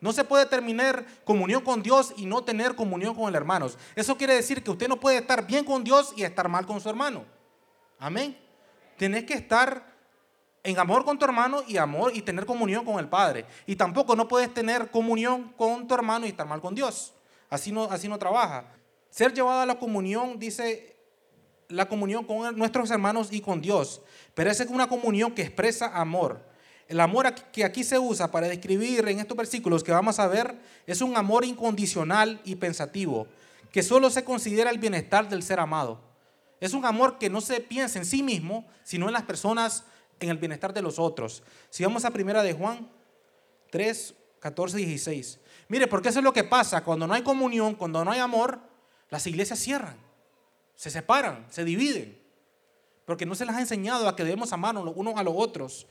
[0.00, 3.68] No se puede terminar comunión con Dios y no tener comunión con el hermano.
[3.96, 6.80] Eso quiere decir que usted no puede estar bien con Dios y estar mal con
[6.80, 7.24] su hermano.
[7.98, 8.38] Amén.
[8.96, 9.84] Tenés que estar
[10.62, 13.46] en amor con tu hermano y amor y tener comunión con el Padre.
[13.66, 17.12] Y tampoco no puedes tener comunión con tu hermano y estar mal con Dios.
[17.50, 18.66] Así no, así no trabaja.
[19.10, 20.96] Ser llevado a la comunión, dice
[21.68, 24.00] la comunión con nuestros hermanos y con Dios.
[24.34, 26.47] Pero es una comunión que expresa amor.
[26.88, 30.58] El amor que aquí se usa para describir en estos versículos que vamos a ver
[30.86, 33.26] es un amor incondicional y pensativo,
[33.70, 36.00] que solo se considera el bienestar del ser amado.
[36.60, 39.84] Es un amor que no se piensa en sí mismo, sino en las personas
[40.18, 41.42] en el bienestar de los otros.
[41.68, 42.88] Si vamos a primera de Juan,
[43.70, 45.38] 3, 14, 16.
[45.68, 46.82] Mire, porque eso es lo que pasa.
[46.82, 48.60] Cuando no hay comunión, cuando no hay amor,
[49.10, 49.96] las iglesias cierran,
[50.74, 52.18] se separan, se dividen.
[53.04, 55.86] Porque no se les ha enseñado a que debemos amarnos los unos a los otros.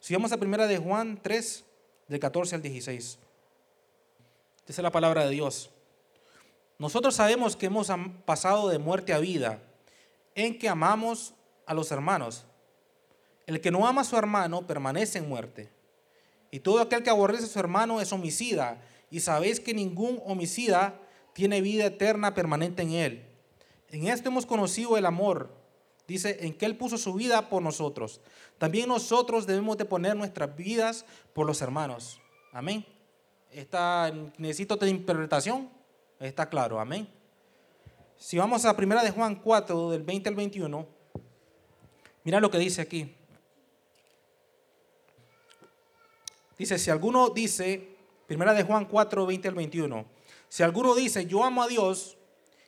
[0.00, 1.64] Si vamos a primera de Juan 3,
[2.08, 3.18] de 14 al 16.
[4.66, 5.70] Esa es la palabra de Dios.
[6.78, 7.90] Nosotros sabemos que hemos
[8.24, 9.60] pasado de muerte a vida
[10.34, 11.34] en que amamos
[11.66, 12.44] a los hermanos.
[13.46, 15.70] El que no ama a su hermano permanece en muerte.
[16.50, 18.82] Y todo aquel que aborrece a su hermano es homicida.
[19.10, 21.00] Y sabéis que ningún homicida
[21.32, 23.26] tiene vida eterna permanente en él.
[23.90, 25.54] En esto hemos conocido el amor.
[26.06, 28.20] Dice, en que Él puso su vida por nosotros.
[28.58, 32.20] También nosotros debemos de poner nuestras vidas por los hermanos.
[32.52, 32.86] Amén.
[34.38, 35.68] Necesito de interpretación.
[36.20, 37.08] Está claro, amén.
[38.18, 40.86] Si vamos a primera de Juan 4, del 20 al 21,
[42.24, 43.14] mira lo que dice aquí.
[46.56, 50.06] Dice, si alguno dice, primera de Juan 4, 20 al 21,
[50.48, 52.16] si alguno dice, yo amo a Dios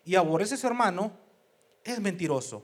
[0.05, 1.13] y aborrece a su hermano,
[1.85, 2.63] es mentiroso.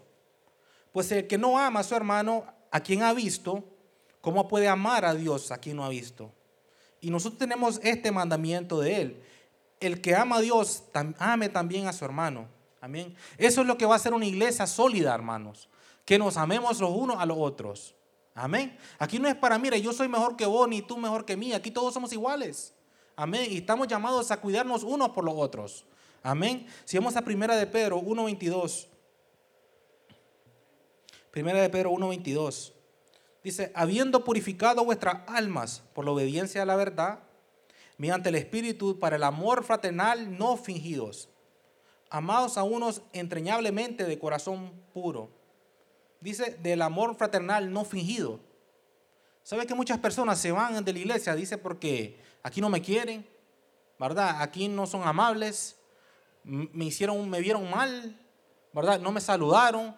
[0.94, 3.64] Pues el que no ama a su hermano, a quien ha visto,
[4.20, 6.30] ¿cómo puede amar a Dios a quien no ha visto?
[7.00, 9.22] Y nosotros tenemos este mandamiento de él.
[9.80, 10.84] El que ama a Dios,
[11.18, 12.46] ame también a su hermano.
[12.80, 13.16] Amén.
[13.38, 15.68] Eso es lo que va a ser una iglesia sólida, hermanos.
[16.04, 17.96] Que nos amemos los unos a los otros.
[18.32, 18.78] Amén.
[19.00, 21.54] Aquí no es para, mire, yo soy mejor que vos, ni tú mejor que mí.
[21.54, 22.72] Aquí todos somos iguales.
[23.16, 23.48] Amén.
[23.50, 25.86] Y estamos llamados a cuidarnos unos por los otros.
[26.22, 26.68] Amén.
[26.84, 28.93] Si vamos a primera de Pedro 1.22.
[31.34, 32.72] Primera de Pedro 1.22.
[33.42, 37.24] Dice, habiendo purificado vuestras almas por la obediencia a la verdad,
[37.98, 41.28] mediante el Espíritu para el amor fraternal no fingidos,
[42.08, 45.28] amados a unos entrañablemente de corazón puro.
[46.20, 48.38] Dice, del amor fraternal no fingido.
[49.42, 51.34] ¿Sabe que muchas personas se van de la iglesia?
[51.34, 53.26] Dice, porque aquí no me quieren,
[53.98, 54.40] ¿verdad?
[54.40, 55.74] Aquí no son amables,
[56.44, 58.16] me hicieron, me vieron mal,
[58.72, 59.00] ¿verdad?
[59.00, 59.96] No me saludaron,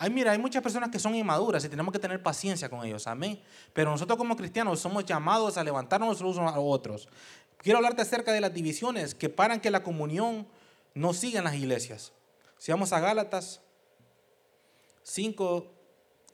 [0.00, 3.08] Ay, mira, hay muchas personas que son inmaduras y tenemos que tener paciencia con ellos,
[3.08, 3.42] amén.
[3.72, 7.08] Pero nosotros como cristianos somos llamados a levantarnos los unos a otros.
[7.56, 10.46] Quiero hablarte acerca de las divisiones que paran que la comunión
[10.94, 12.12] no siga en las iglesias.
[12.58, 13.60] Si vamos a Gálatas
[15.02, 15.66] 5,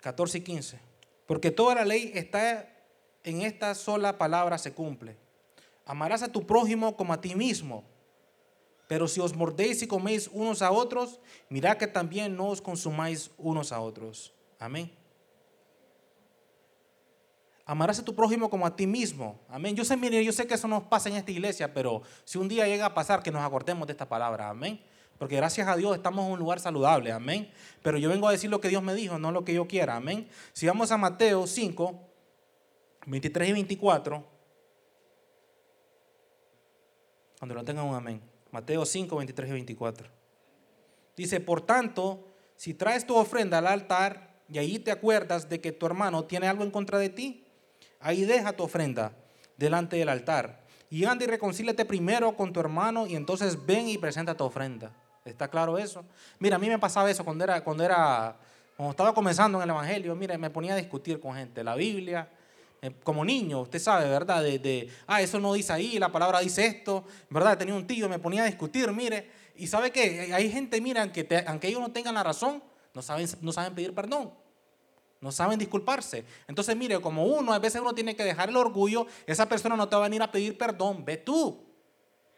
[0.03, 0.79] 14 y 15.
[1.27, 2.69] Porque toda la ley está
[3.23, 5.17] en esta sola palabra se cumple.
[5.87, 7.83] Amarás a tu prójimo como a ti mismo.
[8.87, 13.31] Pero si os mordéis y coméis unos a otros, mirad que también no os consumáis
[13.39, 14.35] unos a otros.
[14.59, 14.93] Amén.
[17.67, 19.41] Amarás a tu prójimo como a ti mismo.
[19.49, 19.75] Amén.
[19.75, 22.47] Yo sé, mire, yo sé que eso nos pasa en esta iglesia, pero si un
[22.47, 24.51] día llega a pasar, que nos acordemos de esta palabra.
[24.51, 24.83] Amén.
[25.19, 27.11] Porque gracias a Dios estamos en un lugar saludable.
[27.11, 27.51] Amén.
[27.83, 29.97] Pero yo vengo a decir lo que Dios me dijo, no lo que yo quiera.
[29.97, 30.29] Amén.
[30.53, 32.01] Si vamos a Mateo 5,
[33.07, 34.25] 23 y 24.
[37.39, 38.34] Cuando lo tengan un amén.
[38.55, 40.09] Mateo 5, 23 y 24.
[41.17, 45.73] Dice, por tanto, si traes tu ofrenda al altar y ahí te acuerdas de que
[45.73, 47.45] tu hermano tiene algo en contra de ti,
[47.99, 49.11] ahí deja tu ofrenda
[49.57, 50.63] delante del altar.
[50.89, 54.93] Y anda y reconcíliate primero con tu hermano y entonces ven y presenta tu ofrenda.
[55.25, 56.05] ¿Está claro eso?
[56.39, 58.37] Mira, a mí me pasaba eso cuando era, cuando era,
[58.77, 61.65] cuando estaba comenzando en el Evangelio, mira, me ponía a discutir con gente.
[61.65, 62.29] La Biblia,
[63.03, 64.43] como niño, usted sabe, ¿verdad?
[64.43, 67.57] De, ah, eso no dice ahí, la palabra dice esto, ¿verdad?
[67.57, 71.45] Tenía un tío, me ponía a discutir, mire, y sabe que hay gente, mira, que
[71.47, 74.33] aunque ellos no tengan la razón, no saben, no saben pedir perdón,
[75.21, 76.25] no saben disculparse.
[76.47, 79.89] Entonces, mire, como uno, a veces uno tiene que dejar el orgullo, esa persona no
[79.89, 81.65] te va a venir a pedir perdón, ve tú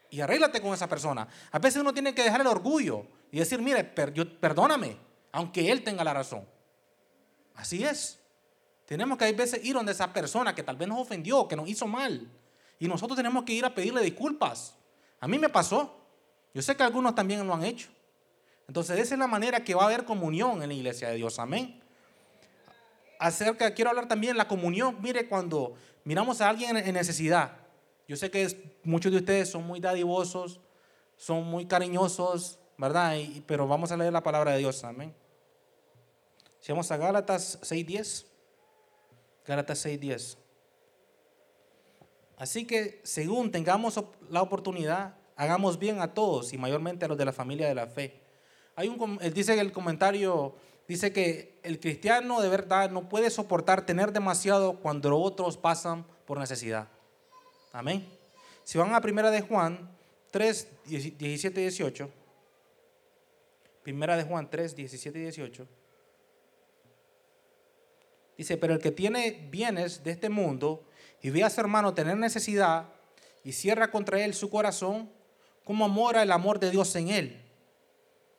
[0.09, 1.27] y arréglate con esa persona.
[1.51, 4.97] A veces uno tiene que dejar el orgullo y decir, mire, perdóname,
[5.31, 6.47] aunque él tenga la razón.
[7.55, 8.19] Así es.
[8.87, 11.67] Tenemos que a veces ir donde esa persona que tal vez nos ofendió, que nos
[11.67, 12.25] hizo mal.
[12.79, 14.75] Y nosotros tenemos que ir a pedirle disculpas.
[15.19, 15.93] A mí me pasó.
[16.53, 17.89] Yo sé que algunos también lo han hecho.
[18.65, 21.37] Entonces esa es la manera que va a haber comunión en la iglesia de Dios.
[21.37, 21.81] Amén.
[23.19, 24.97] Acerca, quiero hablar también de la comunión.
[25.01, 27.57] Mire, cuando miramos a alguien en necesidad.
[28.07, 30.61] Yo sé que muchos de ustedes son muy dadivosos,
[31.17, 33.17] son muy cariñosos, ¿verdad?
[33.45, 34.81] pero vamos a leer la palabra de Dios.
[34.85, 35.13] Amén.
[36.61, 38.36] Si vamos a Gálatas 6.10.
[39.47, 40.37] Gálatas 6:10.
[42.37, 47.25] Así que según tengamos la oportunidad, hagamos bien a todos y mayormente a los de
[47.25, 48.19] la familia de la fe.
[48.75, 50.53] Hay un, dice en el comentario,
[50.87, 56.37] dice que el cristiano de verdad no puede soportar tener demasiado cuando otros pasan por
[56.37, 56.87] necesidad.
[57.71, 58.07] Amén.
[58.63, 59.89] Si van a primera de Juan
[60.31, 62.09] 3, 17 y 18,
[63.81, 65.67] primera de Juan 3, 17 y 18.
[68.37, 70.85] Dice, pero el que tiene bienes de este mundo
[71.21, 72.89] y ve a su hermano tener necesidad
[73.43, 75.09] y cierra contra él su corazón,
[75.63, 77.41] ¿cómo mora el amor de Dios en él?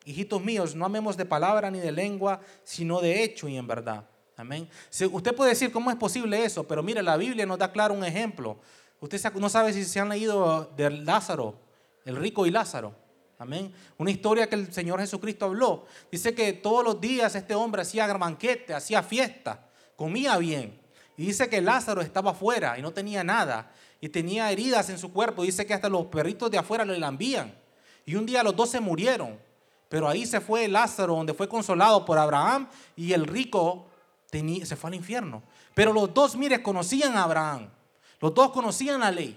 [0.05, 4.05] Hijitos míos, no amemos de palabra ni de lengua, sino de hecho y en verdad.
[4.37, 4.69] Amén.
[5.11, 6.67] Usted puede decir, ¿cómo es posible eso?
[6.67, 8.59] Pero mire, la Biblia nos da claro un ejemplo.
[9.01, 11.59] Usted no sabe si se han leído de Lázaro,
[12.05, 12.95] el rico y Lázaro.
[13.39, 13.73] Amén.
[13.97, 15.87] Una historia que el Señor Jesucristo habló.
[16.11, 19.68] Dice que todos los días este hombre hacía banquete, hacía fiesta,
[19.99, 20.81] comía bien.
[21.17, 23.73] Y dice que Lázaro estaba afuera y no tenía nada.
[24.01, 25.43] Y tenía heridas en su cuerpo.
[25.43, 27.53] Dice que hasta los perritos de afuera le lambían.
[28.07, 29.37] Y un día los dos se murieron.
[29.89, 32.69] Pero ahí se fue Lázaro, donde fue consolado por Abraham.
[32.95, 33.89] Y el rico
[34.31, 35.43] se fue al infierno.
[35.75, 37.69] Pero los dos, mire, conocían a Abraham.
[38.21, 39.37] Los dos conocían la ley.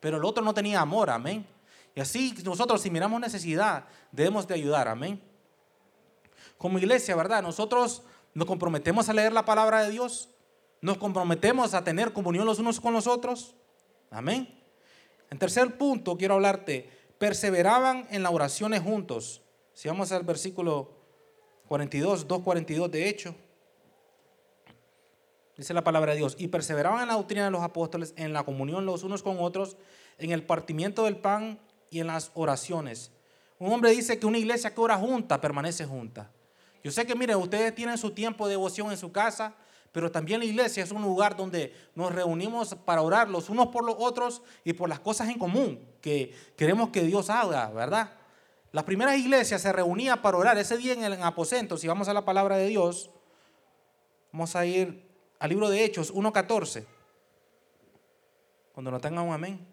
[0.00, 1.10] Pero el otro no tenía amor.
[1.10, 1.46] Amén.
[1.94, 4.88] Y así nosotros, si miramos necesidad, debemos de ayudar.
[4.88, 5.20] Amén.
[6.56, 7.42] Como iglesia, ¿verdad?
[7.42, 8.02] Nosotros
[8.38, 10.28] nos comprometemos a leer la palabra de Dios
[10.80, 13.56] nos comprometemos a tener comunión los unos con los otros.
[14.10, 14.62] Amén.
[15.28, 19.42] En tercer punto, quiero hablarte, perseveraban en las oraciones juntos.
[19.74, 20.92] Si vamos al versículo
[21.66, 23.34] 42, 2.42 de hecho,
[25.56, 28.44] dice la palabra de Dios, y perseveraban en la doctrina de los apóstoles, en la
[28.44, 29.76] comunión los unos con otros,
[30.16, 31.58] en el partimiento del pan
[31.90, 33.10] y en las oraciones.
[33.58, 36.30] Un hombre dice que una iglesia que ora junta permanece junta.
[36.82, 39.54] Yo sé que, miren, ustedes tienen su tiempo de devoción en su casa,
[39.92, 43.84] pero también la iglesia es un lugar donde nos reunimos para orar los unos por
[43.84, 48.12] los otros y por las cosas en común que queremos que Dios haga, ¿verdad?
[48.70, 51.78] Las primeras iglesias se reunían para orar ese día en el aposento.
[51.78, 53.10] Si vamos a la palabra de Dios,
[54.30, 56.84] vamos a ir al libro de Hechos 1.14.
[58.72, 59.66] Cuando no tengan un amén.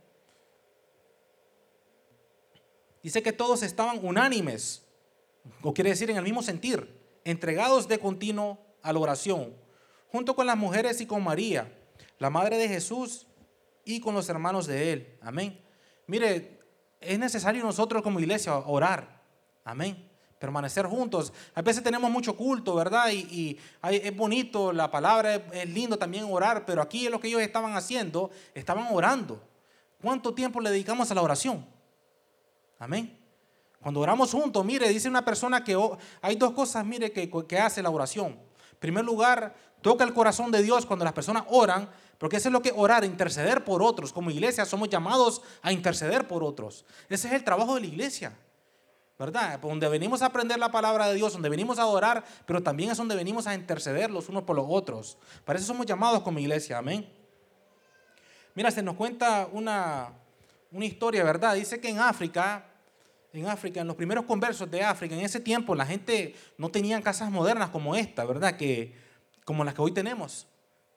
[3.03, 4.84] Dice que todos estaban unánimes,
[5.62, 9.53] o quiere decir en el mismo sentir, entregados de continuo a la oración
[10.15, 11.69] junto con las mujeres y con María,
[12.19, 13.27] la madre de Jesús,
[13.86, 15.17] y con los hermanos de él.
[15.21, 15.62] Amén.
[16.08, 16.60] Mire,
[16.99, 19.21] es necesario nosotros como iglesia orar.
[19.63, 20.10] Amén.
[20.39, 21.31] Permanecer juntos.
[21.53, 23.12] A veces tenemos mucho culto, ¿verdad?
[23.12, 27.41] Y, es bonito, la palabra es, lindo también orar, pero aquí es lo que ellos
[27.41, 29.41] estaban haciendo, estaban orando.
[30.01, 31.65] ¿Cuánto tiempo le dedicamos a la oración?
[32.79, 33.24] Amén.
[33.85, 35.77] Cuando oramos juntos, mire, dice una persona que
[36.23, 38.29] hay dos cosas, mire, que, hace la oración.
[38.31, 42.53] En primer lugar, toca el corazón de Dios cuando las personas oran, porque eso es
[42.53, 44.11] lo que orar, interceder por otros.
[44.11, 46.83] Como iglesia somos llamados a interceder por otros.
[47.09, 48.35] Ese es el trabajo de la iglesia.
[49.19, 49.59] ¿Verdad?
[49.59, 52.97] Donde venimos a aprender la palabra de Dios, donde venimos a orar, pero también es
[52.97, 55.15] donde venimos a interceder los unos por los otros.
[55.45, 57.07] Para eso somos llamados como iglesia, amén.
[58.55, 60.09] Mira, se nos cuenta una,
[60.71, 61.53] una historia, ¿verdad?
[61.53, 62.65] Dice que en África,
[63.35, 67.01] en África, en los primeros conversos de África, en ese tiempo la gente no tenía
[67.01, 68.57] casas modernas como esta, ¿verdad?
[68.57, 68.95] Que
[69.43, 70.47] como las que hoy tenemos.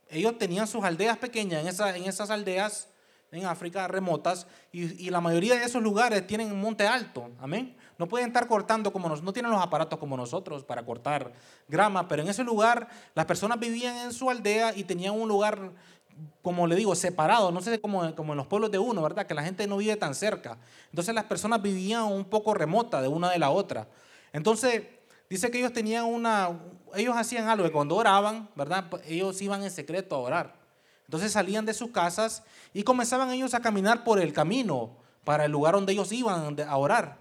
[0.08, 2.88] Ellos tenían sus aldeas pequeñas en, esa, en esas aldeas
[3.30, 7.76] en África remotas y, la mayoría de esos lugares tienen un monte alto, amén.
[7.98, 11.32] No pueden estar cortando como nosotros, no tienen los aparatos como nosotros para cortar
[11.66, 15.72] grama, pero en ese lugar las personas vivían en su aldea y tenían un lugar,
[16.42, 19.26] como le digo, separado, no sé, como, como en los pueblos de uno, ¿verdad?
[19.26, 20.58] Que la gente no vive tan cerca.
[20.90, 23.88] Entonces las personas vivían un poco remota de una de la otra.
[24.32, 24.82] Entonces
[25.28, 26.58] Dice que ellos tenían una,
[26.94, 28.86] ellos hacían algo, que cuando oraban, ¿verdad?
[29.06, 30.54] Ellos iban en secreto a orar.
[31.04, 35.52] Entonces salían de sus casas y comenzaban ellos a caminar por el camino para el
[35.52, 37.18] lugar donde ellos iban a orar.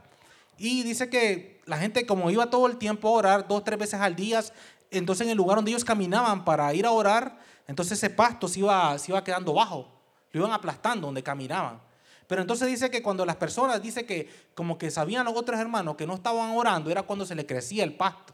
[0.57, 3.99] Y dice que la gente como iba todo el tiempo a orar, dos, tres veces
[3.99, 4.41] al día,
[4.89, 8.59] entonces en el lugar donde ellos caminaban para ir a orar, entonces ese pasto se
[8.59, 9.87] iba, se iba quedando bajo,
[10.31, 11.81] lo iban aplastando donde caminaban.
[12.27, 15.95] Pero entonces dice que cuando las personas, dice que como que sabían los otros hermanos
[15.95, 18.33] que no estaban orando, era cuando se le crecía el pasto.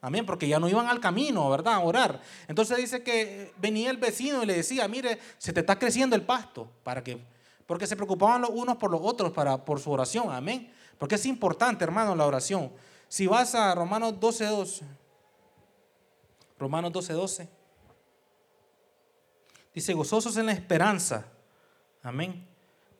[0.00, 1.74] Amén, porque ya no iban al camino, ¿verdad?
[1.74, 2.20] A orar.
[2.48, 6.22] Entonces dice que venía el vecino y le decía, mire, se te está creciendo el
[6.22, 6.68] pasto.
[6.82, 7.22] ¿Para qué?
[7.66, 10.32] Porque se preocupaban los unos por los otros para, por su oración.
[10.32, 10.72] Amén.
[10.98, 12.72] Porque es importante, hermano, la oración.
[13.08, 14.84] Si vas a Romanos 12, 12.
[16.58, 17.61] Romanos 12, 12.
[19.74, 21.26] Dice, gozosos en la esperanza.
[22.02, 22.52] Amén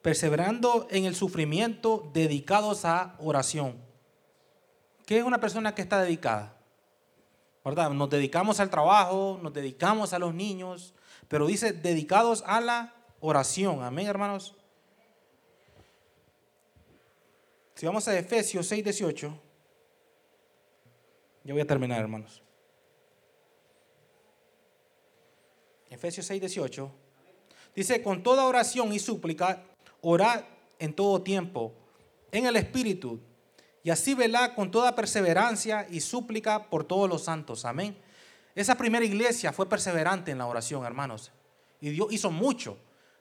[0.03, 3.77] perseverando en el sufrimiento, dedicados a oración.
[5.07, 6.57] ¿Qué es una persona que está dedicada?
[7.65, 7.91] ¿Verdad?
[7.91, 10.93] Nos dedicamos al trabajo, nos dedicamos a los niños,
[11.29, 13.83] pero dice dedicados a la oración.
[13.83, 14.57] Amén, hermanos.
[17.77, 19.41] Si vamos a Efesios 6, 18,
[21.45, 22.43] ya voy a terminar, hermanos.
[25.93, 26.91] Efesios 6, 18.
[27.75, 29.65] Dice, con toda oración y súplica,
[30.01, 30.43] orad
[30.79, 31.73] en todo tiempo,
[32.31, 33.21] en el Espíritu,
[33.85, 37.65] y así velad con toda perseverancia y súplica por todos los santos.
[37.65, 37.97] Amén.
[38.55, 41.31] Esa primera iglesia fue perseverante en la oración, hermanos.
[41.81, 42.79] Y Dios hizo mucho.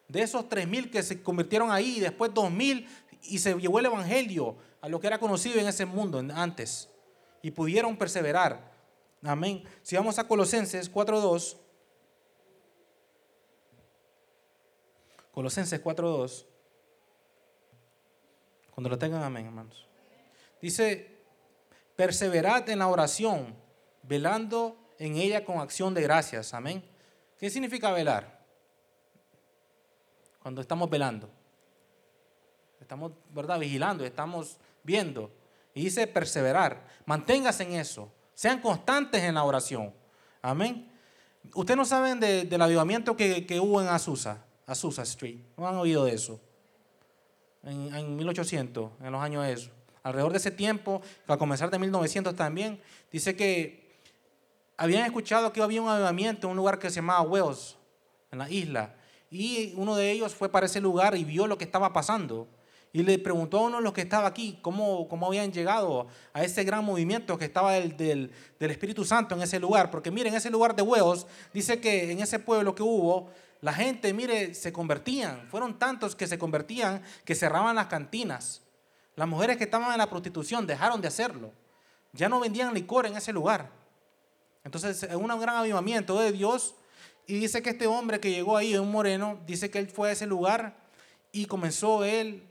[0.07, 2.85] De esos 3.000 que se convirtieron ahí, después 2.000,
[3.23, 6.89] y se llevó el Evangelio a lo que era conocido en ese mundo antes.
[7.41, 8.71] Y pudieron perseverar.
[9.23, 9.63] Amén.
[9.81, 11.60] Si vamos a Colosenses 4.2.
[15.41, 16.45] Colosenses 4.2.
[18.75, 19.87] Cuando lo tengan, amén, hermanos.
[20.61, 21.17] Dice,
[21.95, 23.55] perseverad en la oración,
[24.03, 26.53] velando en ella con acción de gracias.
[26.53, 26.83] Amén.
[27.39, 28.45] ¿Qué significa velar?
[30.43, 31.27] Cuando estamos velando.
[32.79, 33.57] Estamos, ¿verdad?
[33.57, 35.31] Vigilando, estamos viendo.
[35.73, 36.85] Y dice perseverar.
[37.07, 38.11] Manténgase en eso.
[38.35, 39.91] Sean constantes en la oración.
[40.43, 40.91] Amén.
[41.55, 45.39] Ustedes no saben del avivamiento que, que, hubo en Azusa, Azusa Street.
[45.57, 46.39] ¿No han oído de eso?
[47.63, 49.71] En, en 1800, en los años esos.
[50.03, 53.99] Alrededor de ese tiempo, a comenzar de 1900 también, dice que
[54.77, 57.77] habían escuchado que había un avivamiento en un lugar que se llamaba Wells,
[58.31, 58.95] en la isla.
[59.29, 62.47] Y uno de ellos fue para ese lugar y vio lo que estaba pasando.
[62.93, 66.43] Y le preguntó a uno de los que estaba aquí cómo, cómo habían llegado a
[66.43, 69.91] ese gran movimiento que estaba del, del, del, Espíritu Santo en ese lugar.
[69.91, 73.29] Porque miren, en ese lugar de huevos, dice que en ese pueblo que hubo,
[73.61, 75.47] la gente, mire, se convertían.
[75.49, 78.63] Fueron tantos que se convertían que cerraban las cantinas.
[79.15, 81.53] Las mujeres que estaban en la prostitución dejaron de hacerlo.
[82.11, 83.69] Ya no vendían licor en ese lugar.
[84.63, 86.75] Entonces, es un gran avivamiento de Dios.
[87.27, 90.11] Y dice que este hombre que llegó ahí, un moreno, dice que él fue a
[90.13, 90.75] ese lugar
[91.31, 92.43] y comenzó él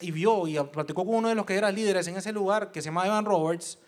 [0.00, 2.80] y vio y platicó con uno de los que eran líderes en ese lugar, que
[2.80, 3.78] se llama Evan Roberts,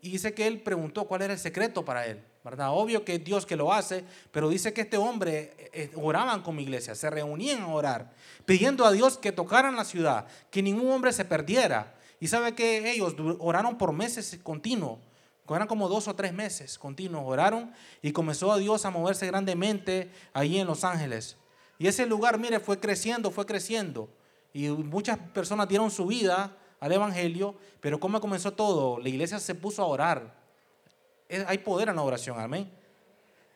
[0.00, 2.22] y dice que él preguntó cuál era el secreto para él.
[2.56, 6.42] Obvio que es Dios que lo hace, pero dice que este hombre eh, eh, oraban
[6.42, 8.12] como iglesia, se reunían a orar,
[8.44, 11.94] pidiendo a Dios que tocaran la ciudad, que ningún hombre se perdiera.
[12.20, 14.98] Y sabe que ellos oraron por meses continuos,
[15.56, 17.72] eran como dos o tres meses continuos, oraron
[18.02, 21.36] y comenzó a Dios a moverse grandemente ahí en Los Ángeles.
[21.78, 24.08] Y ese lugar, mire, fue creciendo, fue creciendo.
[24.52, 28.98] Y muchas personas dieron su vida al Evangelio, pero ¿cómo comenzó todo?
[28.98, 30.37] La iglesia se puso a orar.
[31.46, 32.70] Hay poder en la oración, amén.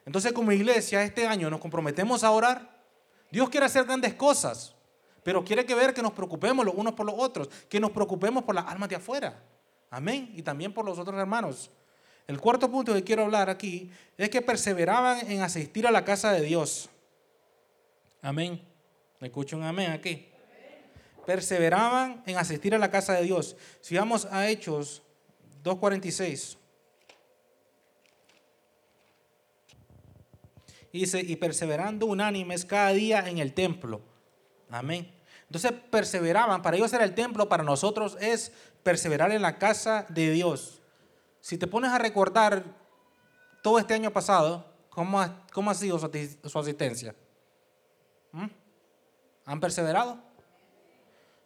[0.04, 2.82] Entonces como iglesia este año nos comprometemos a orar.
[3.30, 4.74] Dios quiere hacer grandes cosas,
[5.22, 8.44] pero quiere que ver que nos preocupemos los unos por los otros, que nos preocupemos
[8.44, 9.42] por las almas de afuera.
[9.90, 10.32] Amén.
[10.34, 11.70] Y también por los otros hermanos.
[12.26, 16.32] El cuarto punto que quiero hablar aquí es que perseveraban en asistir a la casa
[16.32, 16.88] de Dios.
[18.20, 18.62] Amén.
[19.18, 20.28] ¿Me escucho un amén aquí?
[21.26, 23.56] Perseveraban en asistir a la casa de Dios.
[23.80, 25.02] Si vamos a Hechos
[25.62, 26.61] 2.46.
[30.92, 34.02] Dice, y perseverando unánimes cada día en el templo.
[34.70, 35.10] Amén.
[35.46, 36.62] Entonces perseveraban.
[36.62, 40.80] Para ellos era el templo, para nosotros es perseverar en la casa de Dios.
[41.40, 42.64] Si te pones a recordar
[43.62, 47.14] todo este año pasado, ¿cómo ha, cómo ha sido su, asistencia?
[48.32, 48.46] ¿Mm?
[49.46, 50.18] ¿Han perseverado?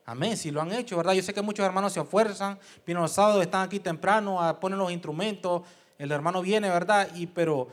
[0.04, 1.14] Amén, si lo han hecho, ¿verdad?
[1.14, 4.92] Yo sé que muchos hermanos se esfuerzan, vienen los sábados, están aquí temprano, ponen los
[4.92, 5.62] instrumentos,
[5.98, 7.08] el hermano viene, ¿verdad?
[7.16, 7.68] Y, pero,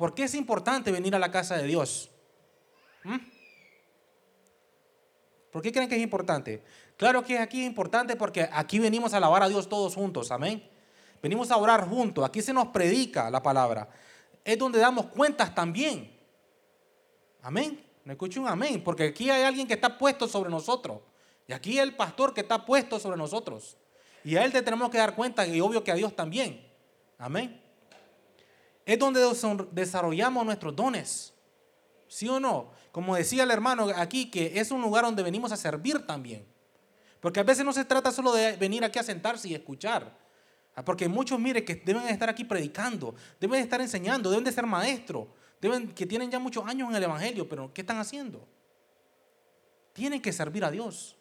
[0.00, 2.08] ¿por qué es importante venir a la casa de Dios?
[3.04, 3.18] ¿Mm?
[5.52, 6.64] ¿Por qué creen que es importante?
[6.96, 10.66] Claro que aquí es importante porque aquí venimos a alabar a Dios todos juntos, amén.
[11.22, 12.24] Venimos a orar juntos.
[12.24, 13.90] Aquí se nos predica la palabra.
[14.42, 16.18] Es donde damos cuentas también.
[17.42, 17.84] Amén.
[18.04, 18.82] ¿Me escucho un amén?
[18.82, 21.00] Porque aquí hay alguien que está puesto sobre nosotros.
[21.46, 23.76] Y aquí el pastor que está puesto sobre nosotros.
[24.24, 26.66] Y a él le tenemos que dar cuenta y obvio que a Dios también.
[27.18, 27.60] Amén.
[28.86, 29.20] Es donde
[29.72, 31.32] desarrollamos nuestros dones.
[32.08, 32.72] ¿Sí o no?
[32.92, 36.44] Como decía el hermano aquí, que es un lugar donde venimos a servir también.
[37.20, 40.18] Porque a veces no se trata solo de venir aquí a sentarse y escuchar.
[40.74, 44.66] Ah, porque muchos, mire, que deben estar aquí predicando, deben estar enseñando, deben de ser
[44.66, 45.28] maestros,
[45.60, 48.46] deben, que tienen ya muchos años en el Evangelio, pero ¿qué están haciendo?
[49.92, 51.16] Tienen que servir a Dios.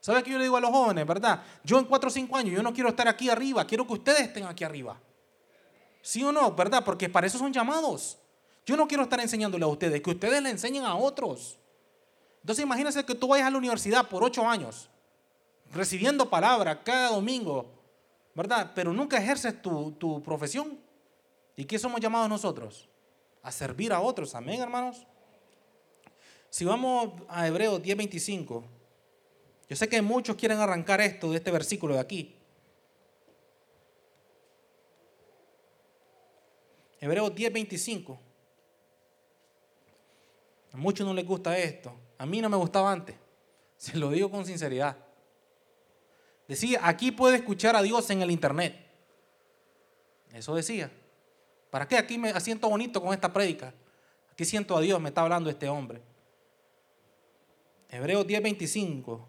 [0.00, 1.42] ¿Sabe qué yo le digo a los jóvenes, verdad?
[1.64, 4.20] Yo en cuatro o cinco años, yo no quiero estar aquí arriba, quiero que ustedes
[4.20, 5.00] estén aquí arriba.
[6.06, 6.52] ¿Sí o no?
[6.52, 6.84] ¿Verdad?
[6.84, 8.16] Porque para eso son llamados.
[8.64, 11.58] Yo no quiero estar enseñándole a ustedes, que ustedes le enseñen a otros.
[12.42, 14.88] Entonces imagínense que tú vayas a la universidad por ocho años,
[15.72, 17.66] recibiendo palabra cada domingo,
[18.36, 18.70] ¿verdad?
[18.72, 20.78] Pero nunca ejerces tu, profesión.
[21.56, 22.88] ¿Y qué somos llamados nosotros?
[23.42, 24.36] A servir a otros.
[24.36, 25.04] Amén, hermanos.
[26.50, 28.62] Si vamos a Hebreos 10:25,
[29.68, 32.36] yo sé que muchos quieren arrancar esto de este versículo de aquí.
[37.06, 38.18] Hebreos 10:25.
[40.72, 41.94] A muchos no les gusta esto.
[42.18, 43.14] A mí no me gustaba antes.
[43.76, 44.96] Se lo digo con sinceridad.
[46.48, 48.76] Decía, aquí puede escuchar a Dios en el internet.
[50.32, 50.90] Eso decía.
[51.70, 53.72] ¿Para qué aquí me asiento bonito con esta prédica?
[54.32, 56.02] Aquí siento a Dios, me está hablando este hombre.
[57.88, 59.24] Hebreos 10:25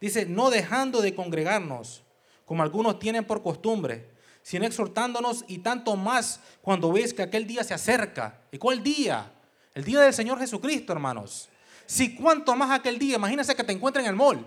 [0.00, 2.04] dice, no dejando de congregarnos,
[2.44, 4.10] como algunos tienen por costumbre,
[4.42, 8.40] sino exhortándonos y tanto más cuando ves que aquel día se acerca.
[8.50, 9.32] ¿Y cuál día?
[9.74, 11.48] El día del Señor Jesucristo, hermanos.
[11.86, 14.46] Si cuanto más aquel día, imagínense que te encuentre en el mall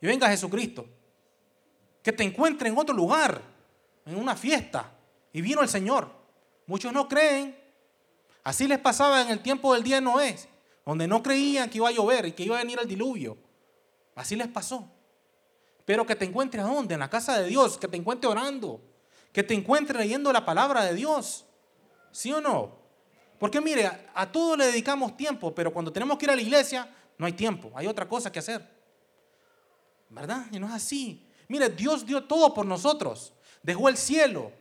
[0.00, 0.86] y venga Jesucristo.
[2.02, 3.40] Que te encuentre en otro lugar,
[4.06, 4.92] en una fiesta,
[5.32, 6.08] y vino el Señor.
[6.66, 7.58] Muchos no creen.
[8.42, 10.36] Así les pasaba en el tiempo del día de Noé,
[10.84, 13.36] donde no creían que iba a llover y que iba a venir el diluvio.
[14.14, 14.88] Así les pasó.
[15.84, 16.94] Pero que te encuentre a dónde?
[16.94, 18.80] En la casa de Dios, que te encuentre orando,
[19.34, 21.44] que te encuentre leyendo la palabra de Dios.
[22.12, 22.78] ¿Sí o no?
[23.38, 26.40] Porque mire, a, a todo le dedicamos tiempo, pero cuando tenemos que ir a la
[26.40, 28.64] iglesia, no hay tiempo, hay otra cosa que hacer.
[30.08, 30.46] ¿Verdad?
[30.52, 31.26] Y no es así.
[31.48, 33.32] Mire, Dios dio todo por nosotros.
[33.60, 34.52] Dejó el cielo.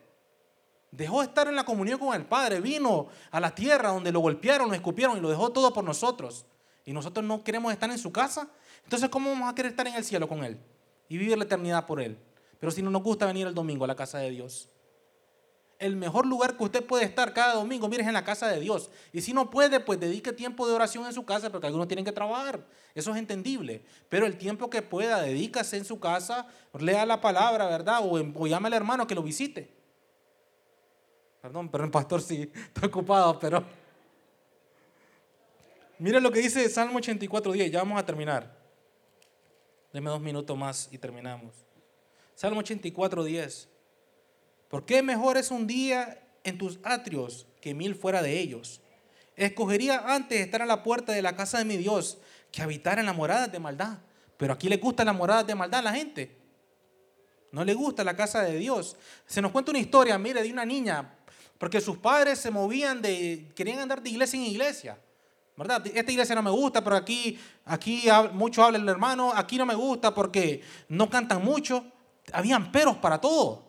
[0.90, 2.60] Dejó de estar en la comunión con el Padre.
[2.60, 6.46] Vino a la tierra donde lo golpearon, lo escupieron y lo dejó todo por nosotros.
[6.84, 8.48] Y nosotros no queremos estar en su casa.
[8.84, 10.58] Entonces, ¿cómo vamos a querer estar en el cielo con Él?
[11.10, 12.18] Y vivir la eternidad por Él.
[12.64, 14.70] Pero si no nos gusta venir el domingo a la casa de Dios.
[15.80, 18.62] El mejor lugar que usted puede estar cada domingo, mire, es en la casa de
[18.62, 18.90] Dios.
[19.12, 22.06] Y si no puede, pues dedique tiempo de oración en su casa, porque algunos tienen
[22.06, 22.66] que trabajar.
[22.96, 23.84] Eso es entendible.
[24.08, 26.48] Pero el tiempo que pueda, dedícase en su casa,
[26.80, 28.00] lea la palabra, ¿verdad?
[28.02, 29.70] O, o llame al hermano que lo visite.
[31.42, 33.62] Perdón, pero el pastor sí está ocupado, pero...
[36.00, 38.56] Mire lo que dice Salmo 84.10, ya vamos a terminar.
[39.92, 41.73] Deme dos minutos más y terminamos.
[42.36, 43.68] Salmo 84.10.
[44.70, 48.82] ¿Por qué mejor es un día en tus atrios que mil fuera de ellos?
[49.36, 52.18] Escogería antes estar a la puerta de la casa de mi Dios
[52.52, 54.00] que habitar en la morada de maldad.
[54.38, 56.38] Pero aquí le gusta la morada de maldad a la gente.
[57.52, 58.96] No le gusta la casa de Dios.
[59.26, 61.18] Se nos cuenta una historia, mire, de una niña
[61.64, 65.00] porque sus padres se movían de, querían andar de iglesia en iglesia.
[65.56, 65.82] ¿Verdad?
[65.88, 68.04] Esta iglesia no me gusta, pero aquí, aquí
[68.34, 71.86] mucho habla el hermano, aquí no me gusta porque no cantan mucho.
[72.32, 73.64] Habían peros para todo.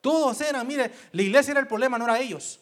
[0.00, 2.60] Todos eran, mire, la iglesia era el problema, no era ellos.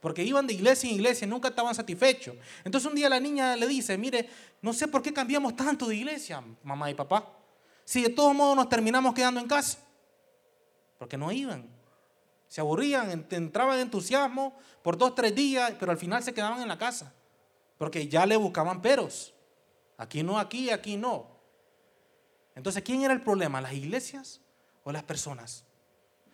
[0.00, 2.36] Porque iban de iglesia en iglesia nunca estaban satisfechos.
[2.64, 4.28] Entonces un día la niña le dice, mire,
[4.60, 7.26] no sé por qué cambiamos tanto de iglesia, mamá y papá.
[7.84, 9.78] Si de todos modos nos terminamos quedando en casa.
[10.98, 11.68] Porque no iban.
[12.48, 16.68] Se aburrían, entraban en entusiasmo por dos, tres días, pero al final se quedaban en
[16.68, 17.12] la casa.
[17.78, 19.34] Porque ya le buscaban peros.
[19.96, 21.33] Aquí no, aquí, aquí no.
[22.54, 23.60] Entonces, ¿quién era el problema?
[23.60, 24.40] ¿Las iglesias
[24.82, 25.64] o las personas?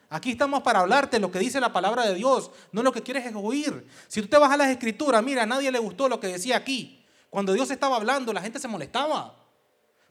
[0.08, 3.24] Aquí estamos para hablarte lo que dice la palabra de Dios, no lo que quieres
[3.24, 3.86] es oír.
[4.08, 6.56] Si tú te vas a las escrituras, mira, a nadie le gustó lo que decía
[6.56, 7.06] aquí.
[7.30, 9.36] Cuando Dios estaba hablando, la gente se molestaba.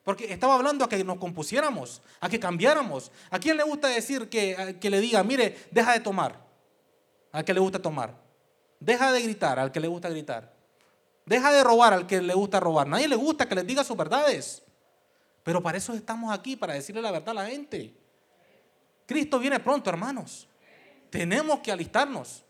[0.04, 3.12] Porque estaba hablando a que nos compusiéramos, a que cambiáramos.
[3.30, 6.40] ¿A quién le gusta decir que, que le diga, mire, deja de tomar?
[7.34, 8.16] Al que le gusta tomar.
[8.80, 10.54] Deja de gritar al que le gusta gritar.
[11.26, 12.88] Deja de robar al que le gusta robar.
[12.88, 14.64] Nadie le gusta que les diga sus verdades.
[15.50, 17.92] Pero para eso estamos aquí, para decirle la verdad a la gente.
[19.08, 20.48] Cristo viene pronto, hermanos.
[21.10, 22.46] Tenemos que alistarnos.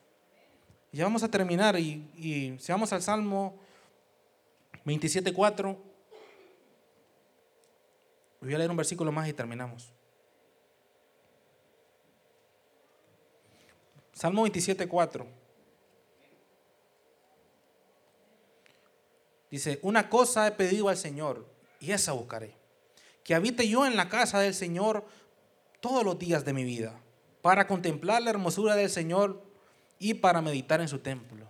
[0.92, 3.58] Ya vamos a terminar y, y si vamos al Salmo
[4.84, 5.78] 27.4.
[8.42, 9.94] Voy a leer un versículo más y terminamos.
[14.12, 15.26] Salmo 27, 4.
[19.50, 21.48] Dice, una cosa he pedido al Señor
[21.80, 22.59] y esa buscaré.
[23.30, 25.06] Que habite yo en la casa del Señor
[25.82, 27.00] todos los días de mi vida,
[27.44, 29.44] para contemplar la hermosura del Señor
[30.00, 31.46] y para meditar en su templo.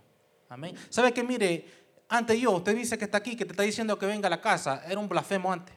[0.50, 0.76] Amén.
[0.90, 1.64] ¿Sabe que mire,
[2.10, 4.42] antes yo, usted dice que está aquí, que te está diciendo que venga a la
[4.42, 5.74] casa, era un blasfemo antes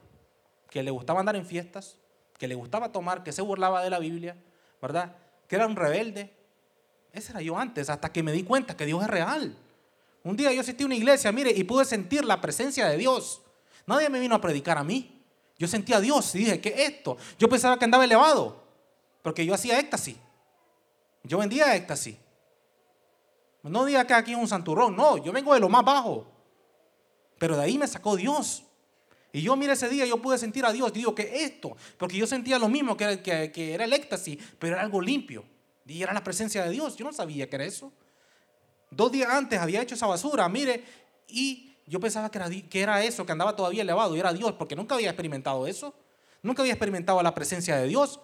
[0.70, 1.96] que le gustaba andar en fiestas,
[2.38, 4.36] que le gustaba tomar, que se burlaba de la Biblia,
[4.82, 5.16] ¿verdad?
[5.48, 6.34] Que era un rebelde.
[7.14, 9.56] Ese era yo antes, hasta que me di cuenta que Dios es real.
[10.26, 13.42] Un día yo asistí a una iglesia, mire, y pude sentir la presencia de Dios.
[13.88, 15.13] Nadie me vino a predicar a mí.
[15.58, 17.18] Yo sentía a Dios y dije, ¿qué es esto?
[17.38, 18.64] Yo pensaba que andaba elevado,
[19.22, 20.18] porque yo hacía éxtasis.
[21.24, 22.18] Yo vendía éxtasis.
[23.64, 26.28] No diga que aquí es un santurrón, no, yo vengo de lo más bajo.
[27.40, 28.64] Pero de ahí me sacó Dios.
[29.32, 30.94] Y yo, mire, ese día yo pude sentir a Dios.
[30.94, 31.76] Digo, ¿qué esto?
[31.98, 35.44] Porque yo sentía lo mismo, que era, que, era el éxtasis, pero era algo limpio.
[35.88, 36.96] Y era la presencia de Dios.
[36.98, 37.92] Yo no sabía que era eso.
[38.92, 40.84] Dos días antes había hecho esa basura, mire,
[41.28, 44.96] y yo pensaba que era, eso, que andaba todavía elevado, y era Dios, porque nunca
[44.96, 45.94] había experimentado eso.
[46.42, 48.20] Nunca había experimentado la presencia de Dios.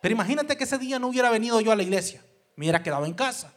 [0.00, 2.22] Pero imagínate que ese día no hubiera venido yo a la iglesia,
[2.56, 3.54] me hubiera quedado en casa.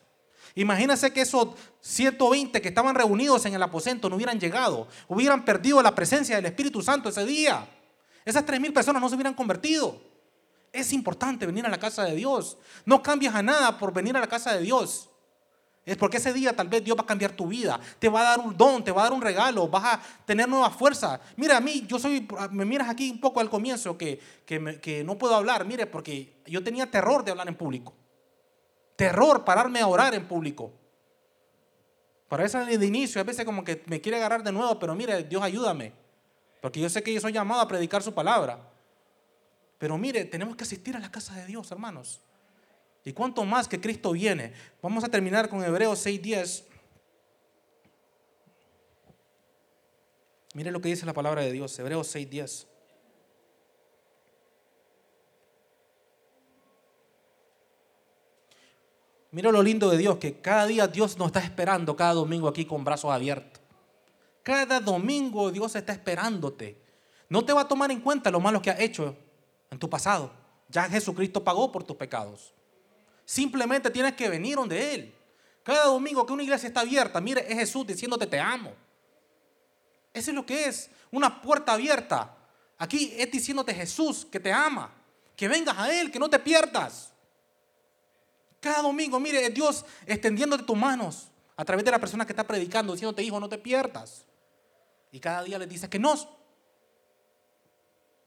[0.56, 1.50] Imagínense que esos
[1.82, 6.46] 120 que estaban reunidos en el aposento no hubieran llegado, hubieran perdido la presencia del
[6.46, 7.68] Espíritu Santo ese día.
[8.26, 10.02] Esas 3.000 personas no se hubieran convertido.
[10.74, 12.58] Es importante venir a la casa de Dios.
[12.86, 15.10] No cambias a nada por venir a la casa de Dios.
[15.88, 18.24] Es porque ese día tal vez Dios va a cambiar tu vida, te va a
[18.24, 21.22] dar un don, te va a dar un regalo, vas a tener nueva fuerza.
[21.38, 25.18] Mira, a mí, yo soy, me miras aquí un poco al comienzo que, que, no
[25.18, 27.94] puedo hablar, mire, porque yo tenía terror de hablar en público.
[28.98, 30.74] Terror pararme a orar en público.
[32.28, 35.24] Para eso de inicio, a veces como que me quiere agarrar de nuevo, pero mire,
[35.24, 35.94] Dios ayúdame.
[36.60, 38.60] Porque yo sé que yo soy llamado a predicar su palabra.
[39.78, 42.20] Pero mire, tenemos que asistir a la casa de Dios, hermanos.
[43.08, 44.52] Y cuánto más que Cristo viene.
[44.82, 46.66] Vamos a terminar con Hebreos 6:10.
[50.54, 52.68] Mire lo que dice la palabra de Dios, Hebreos 6:10.
[59.32, 62.66] Mira lo lindo de Dios, que cada día Dios nos está esperando, cada domingo aquí
[62.66, 63.62] con brazos abiertos.
[64.44, 66.78] Cada domingo Dios está esperándote.
[67.30, 69.16] No te va a tomar en cuenta lo malo que has hecho
[69.72, 70.30] en tu pasado.
[70.68, 72.57] Ya Jesucristo pagó por tus pecados.
[73.28, 75.14] Simplemente tienes que venir donde Él.
[75.62, 78.74] Cada domingo que una iglesia está abierta, mire, es Jesús diciéndote te amo.
[80.14, 82.34] Eso es lo que es, una puerta abierta.
[82.78, 84.94] Aquí es diciéndote Jesús que te ama,
[85.36, 87.12] que vengas a Él, que no te pierdas.
[88.62, 92.48] Cada domingo, mire, es Dios extendiéndote tus manos a través de la persona que está
[92.48, 94.24] predicando, diciéndote, hijo, no te pierdas.
[95.12, 96.16] Y cada día le dice que no.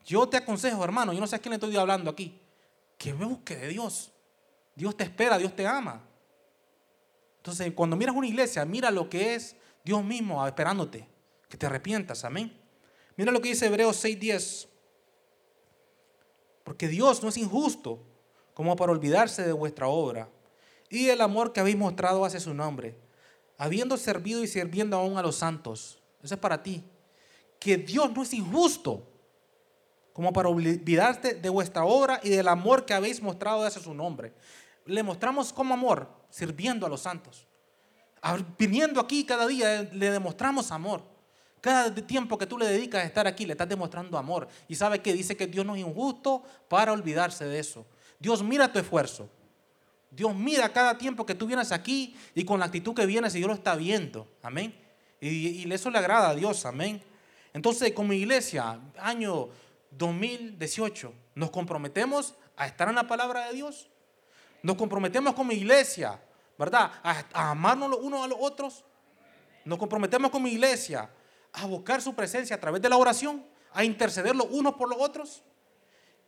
[0.04, 2.38] Yo te aconsejo, hermano, yo no sé a quién le estoy hablando aquí,
[2.98, 4.12] que busque de Dios.
[4.74, 6.02] Dios te espera, Dios te ama.
[7.38, 11.08] Entonces, cuando miras una iglesia, mira lo que es Dios mismo esperándote,
[11.48, 12.56] que te arrepientas, amén.
[13.16, 14.68] Mira lo que dice Hebreos 6:10.
[16.64, 18.02] Porque Dios no es injusto
[18.54, 20.28] como para olvidarse de vuestra obra
[20.88, 22.96] y el amor que habéis mostrado hacia su nombre,
[23.56, 26.02] habiendo servido y sirviendo aún a los santos.
[26.22, 26.84] Eso es para ti.
[27.58, 29.09] Que Dios no es injusto
[30.20, 34.34] como para olvidarte de vuestra obra y del amor que habéis mostrado hacia su nombre
[34.84, 37.46] le mostramos como amor sirviendo a los santos.
[38.58, 41.02] Viniendo aquí cada día le demostramos amor.
[41.62, 44.46] Cada tiempo que tú le dedicas a estar aquí le estás demostrando amor.
[44.68, 47.86] Y sabe que dice que Dios no es injusto para olvidarse de eso.
[48.18, 49.26] Dios mira tu esfuerzo.
[50.10, 53.38] Dios mira cada tiempo que tú vienes aquí y con la actitud que vienes y
[53.38, 54.28] Dios lo está viendo.
[54.42, 54.74] Amén.
[55.18, 55.28] Y,
[55.64, 56.66] y eso le agrada a Dios.
[56.66, 57.02] Amén.
[57.54, 59.48] Entonces, como iglesia, año
[59.90, 63.88] 2018, nos comprometemos a estar en la palabra de Dios.
[64.62, 66.20] Nos comprometemos como iglesia,
[66.58, 66.90] ¿verdad?
[67.02, 68.84] A, amarnos los unos a los otros.
[69.64, 71.10] Nos comprometemos como iglesia
[71.52, 74.98] a buscar su presencia a través de la oración, a interceder los unos por los
[74.98, 75.42] otros.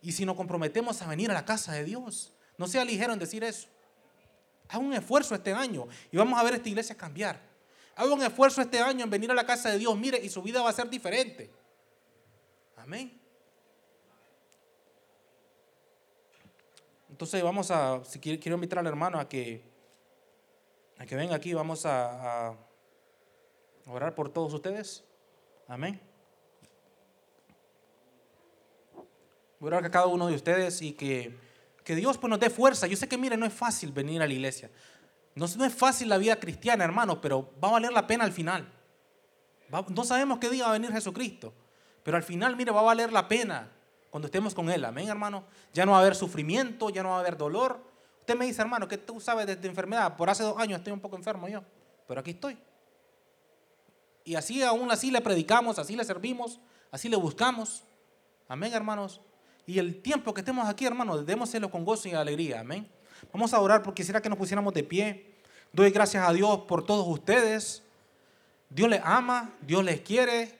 [0.01, 3.19] Y si nos comprometemos a venir a la casa de Dios, no sea ligero en
[3.19, 3.67] decir eso.
[4.67, 7.39] Haz un esfuerzo este año y vamos a ver esta iglesia cambiar.
[7.95, 10.41] Haz un esfuerzo este año en venir a la casa de Dios, mire, y su
[10.41, 11.51] vida va a ser diferente.
[12.77, 13.22] Amén.
[17.13, 19.61] Entonces vamos a, si quiero, invitar al hermano a que,
[20.97, 22.55] a que venga aquí, vamos a,
[23.85, 25.03] orar por todos ustedes.
[25.67, 26.01] Amén.
[29.59, 31.37] Voy a orar a cada uno de ustedes y que,
[31.83, 32.87] que Dios pues, nos dé fuerza.
[32.87, 34.71] Yo sé que, mire, no es fácil venir a la iglesia.
[35.35, 38.31] No, no es fácil la vida cristiana, hermano, pero va a valer la pena al
[38.31, 38.73] final.
[39.89, 41.53] no sabemos qué día va a venir Jesucristo,
[42.01, 43.69] pero al final, mire, va a valer la pena
[44.13, 44.85] cuando estemos con Él.
[44.85, 45.43] Amén, hermano.
[45.73, 47.79] Ya no va a haber sufrimiento, ya no va a haber dolor.
[48.19, 50.15] Usted me dice, hermano, que tú sabes de enfermedad.
[50.15, 51.63] Por hace dos años estoy un poco enfermo yo,
[52.07, 52.55] pero aquí estoy.
[54.23, 56.59] Y así, aún así le predicamos, así le servimos,
[56.91, 57.85] así le buscamos.
[58.47, 59.19] Amén, hermanos.
[59.65, 62.59] Y el tiempo que estemos aquí, hermanos, démoselo con gozo y alegría.
[62.59, 62.87] Amén.
[63.33, 65.33] Vamos a orar porque quisiera que nos pusiéramos de pie.
[65.71, 67.81] Doy gracias a Dios por todos ustedes.
[68.69, 70.59] Dios les ama, Dios les quiere.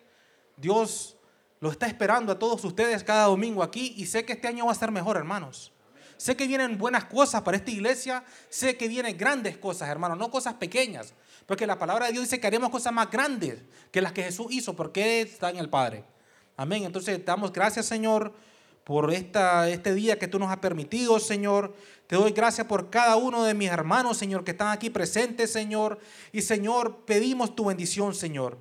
[0.57, 1.17] Dios
[1.63, 4.73] lo está esperando a todos ustedes cada domingo aquí y sé que este año va
[4.73, 5.71] a ser mejor, hermanos.
[6.17, 10.29] Sé que vienen buenas cosas para esta iglesia, sé que vienen grandes cosas, hermanos, no
[10.29, 11.13] cosas pequeñas,
[11.45, 13.59] porque la palabra de Dios dice que haremos cosas más grandes
[13.91, 16.03] que las que Jesús hizo, porque está en el Padre.
[16.57, 16.83] Amén.
[16.83, 18.33] Entonces, damos gracias, Señor,
[18.83, 21.73] por esta, este día que tú nos has permitido, Señor.
[22.07, 25.97] Te doy gracias por cada uno de mis hermanos, Señor, que están aquí presentes, Señor.
[26.33, 28.57] Y, Señor, pedimos tu bendición, Señor.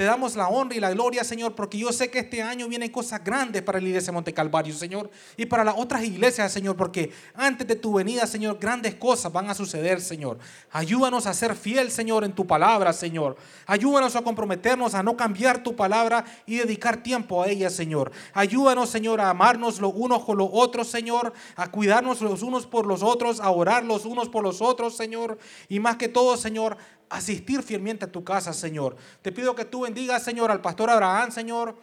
[0.00, 2.90] Te damos la honra y la gloria, Señor, porque yo sé que este año vienen
[2.90, 6.74] cosas grandes para la iglesia de Monte Calvario, Señor, y para las otras iglesias, Señor,
[6.74, 10.38] porque antes de tu venida, Señor, grandes cosas van a suceder, Señor.
[10.70, 13.36] Ayúdanos a ser fiel, Señor, en tu palabra, Señor.
[13.66, 18.10] Ayúdanos a comprometernos a no cambiar tu palabra y dedicar tiempo a ella, Señor.
[18.32, 22.86] Ayúdanos, Señor, a amarnos los unos con los otros, Señor, a cuidarnos los unos por
[22.86, 25.36] los otros, a orar los unos por los otros, Señor,
[25.68, 26.78] y más que todo, Señor,
[27.10, 28.96] asistir fielmente a tu casa, Señor.
[29.20, 31.76] Te pido que tú bendigas, Señor, al pastor Abraham, Señor.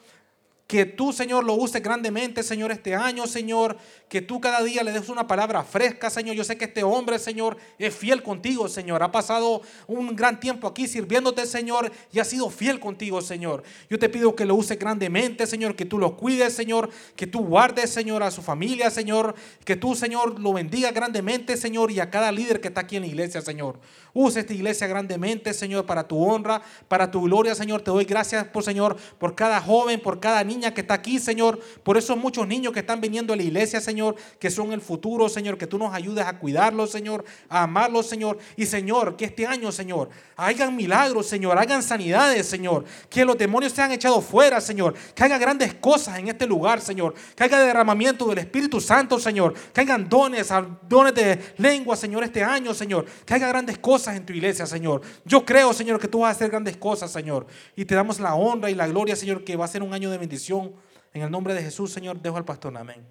[0.68, 3.78] Que tú, Señor, lo uses grandemente, Señor, este año, Señor.
[4.09, 6.36] Que tú cada día le des una palabra fresca, Señor.
[6.36, 9.01] Yo sé que este hombre, Señor, es fiel contigo, Señor.
[9.01, 13.63] Ha pasado un gran tiempo aquí sirviéndote, Señor, y ha sido fiel contigo, Señor.
[13.89, 15.74] Yo te pido que lo uses grandemente, Señor.
[15.74, 16.89] Que tú lo cuides, Señor.
[17.15, 19.36] Que tú guardes, Señor, a su familia, Señor.
[19.63, 23.03] Que tú, Señor, lo bendiga grandemente, Señor, y a cada líder que está aquí en
[23.03, 23.80] la iglesia, Señor.
[24.13, 27.84] Use esta iglesia grandemente, Señor, para tu honra, para tu gloria, Señor.
[27.84, 31.97] Te doy gracias, por Señor, por cada joven, por cada que está aquí, Señor, por
[31.97, 35.58] esos muchos niños que están viniendo a la iglesia, Señor, que son el futuro, Señor,
[35.58, 38.38] que tú nos ayudes a cuidarlos, Señor, a amarlos, Señor.
[38.55, 43.74] Y, Señor, que este año, Señor, hagan milagros, Señor, hagan sanidades, Señor, que los demonios
[43.74, 48.28] sean echados fuera, Señor, que haga grandes cosas en este lugar, Señor, que haya derramamiento
[48.28, 50.49] del Espíritu Santo, Señor, que hagan dones,
[50.88, 55.01] dones de lengua, Señor, este año, Señor, que haga grandes cosas en tu iglesia, Señor.
[55.26, 58.36] Yo creo, Señor, que tú vas a hacer grandes cosas, Señor, y te damos la
[58.36, 61.29] honra y la gloria, Señor, que va a ser un año de bendición en el
[61.29, 62.75] nombre de Jesús, Señor, dejo al pastor.
[62.77, 63.05] Amén.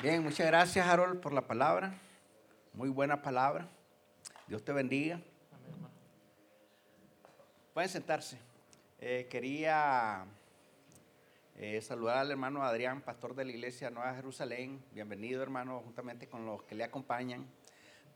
[0.00, 1.92] Bien, muchas gracias, Harold, por la palabra.
[2.72, 3.68] Muy buena palabra.
[4.46, 5.20] Dios te bendiga.
[7.74, 8.38] Pueden sentarse.
[9.00, 10.24] Eh, quería
[11.56, 14.82] eh, saludar al hermano Adrián, pastor de la iglesia Nueva Jerusalén.
[14.92, 17.46] Bienvenido, hermano, juntamente con los que le acompañan.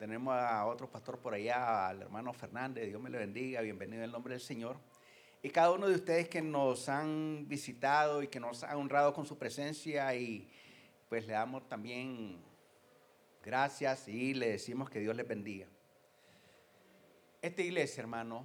[0.03, 4.07] Tenemos a otro pastor por allá, al hermano Fernández, Dios me le bendiga, bienvenido en
[4.07, 4.77] el nombre del Señor.
[5.45, 9.27] Y cada uno de ustedes que nos han visitado y que nos han honrado con
[9.27, 10.51] su presencia y
[11.09, 12.43] pues le damos también
[13.45, 15.69] gracias y le decimos que Dios les bendiga.
[17.41, 18.45] Esta iglesia, hermano,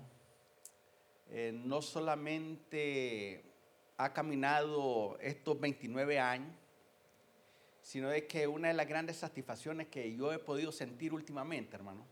[1.31, 3.43] eh, no solamente
[3.97, 6.53] ha caminado estos 29 años,
[7.87, 12.05] sino de que una de las grandes satisfacciones que yo he podido sentir últimamente, hermano,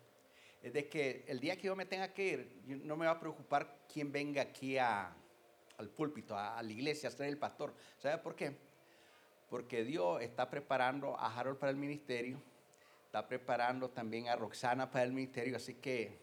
[0.64, 3.20] es de que el día que yo me tenga que ir, no me va a
[3.20, 7.74] preocupar quién venga aquí al púlpito, a, la iglesia, a ser el pastor.
[7.98, 8.56] ¿Sabe por qué?
[9.50, 12.42] Porque Dios está preparando a Harold para el ministerio,
[13.08, 16.18] está preparando también a Roxana para el ministerio, así que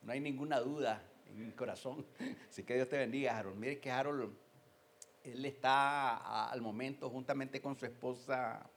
[0.00, 2.06] no hay ninguna duda en mi corazón.
[2.48, 3.58] Así que Dios te bendiga, Harold.
[3.58, 4.43] Mire que Harold
[5.24, 8.68] él está al momento juntamente con su esposa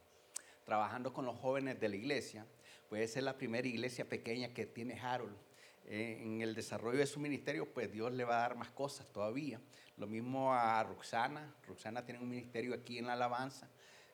[0.65, 2.45] trabajando con los jóvenes de la iglesia.
[2.89, 5.35] Puede ser la primera iglesia pequeña que tiene Harold.
[5.85, 9.07] Eh, en el desarrollo de su ministerio, pues Dios le va a dar más cosas
[9.11, 9.59] todavía.
[9.97, 11.53] Lo mismo a Roxana.
[11.67, 13.69] Roxana tiene un ministerio aquí en la alabanza.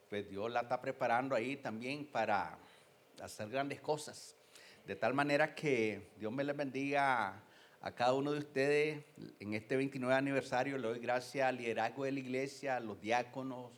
[0.09, 2.57] Pues Dios la está preparando ahí también para
[3.21, 4.35] hacer grandes cosas.
[4.85, 7.43] De tal manera que Dios me les bendiga
[7.83, 9.03] a cada uno de ustedes
[9.41, 13.73] en este 29 aniversario le doy gracias al liderazgo de la iglesia, a los diáconos,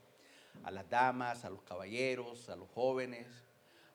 [0.63, 3.25] a las damas, a los caballeros, a los jóvenes,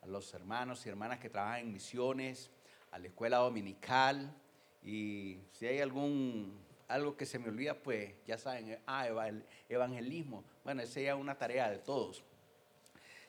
[0.02, 2.50] a los hermanos y hermanas que trabajan en misiones,
[2.90, 4.34] a la escuela dominical.
[4.82, 6.58] Y si hay algún
[6.88, 9.06] algo que se me olvida, pues ya saben, ah,
[9.68, 10.42] evangelismo.
[10.64, 12.24] Bueno, esa ya es una tarea de todos.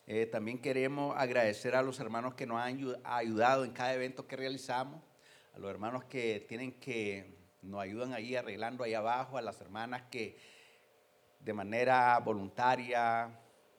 [0.07, 4.35] Eh, también queremos agradecer a los hermanos que nos han ayudado en cada evento que
[4.35, 4.99] realizamos
[5.53, 10.03] a los hermanos que tienen que nos ayudan ahí arreglando ahí abajo, a las hermanas
[10.09, 10.37] que
[11.39, 13.29] de manera voluntaria,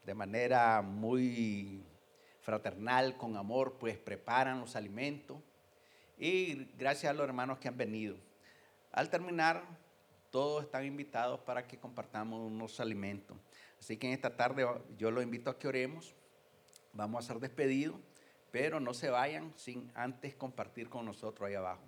[0.05, 1.85] de manera muy
[2.41, 5.39] fraternal, con amor, pues preparan los alimentos.
[6.19, 8.17] Y gracias a los hermanos que han venido.
[8.93, 9.65] Al terminar,
[10.31, 13.37] todos están invitados para que compartamos unos alimentos.
[13.79, 14.67] Así que en esta tarde
[14.97, 16.15] yo los invito a que oremos.
[16.93, 17.97] Vamos a ser despedidos
[18.53, 21.83] pero no se vayan sin antes compartir con nosotros ahí abajo.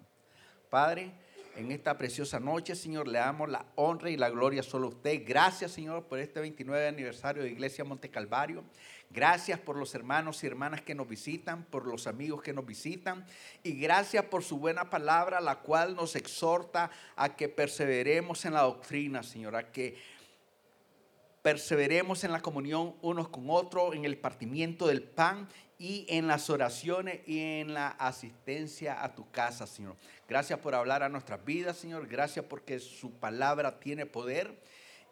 [0.70, 1.12] Padre,
[1.56, 5.22] en esta preciosa noche, Señor, le damos la honra y la gloria solo a usted.
[5.24, 8.64] Gracias, Señor, por este 29 aniversario de Iglesia Monte Calvario.
[9.10, 13.24] Gracias por los hermanos y hermanas que nos visitan, por los amigos que nos visitan.
[13.62, 18.62] Y gracias por su buena palabra, la cual nos exhorta a que perseveremos en la
[18.62, 19.96] doctrina, Señor, a que
[21.42, 25.46] perseveremos en la comunión unos con otros, en el partimiento del pan
[25.78, 29.96] y en las oraciones y en la asistencia a tu casa, Señor.
[30.28, 32.06] Gracias por hablar a nuestras vidas, Señor.
[32.06, 34.60] Gracias porque su palabra tiene poder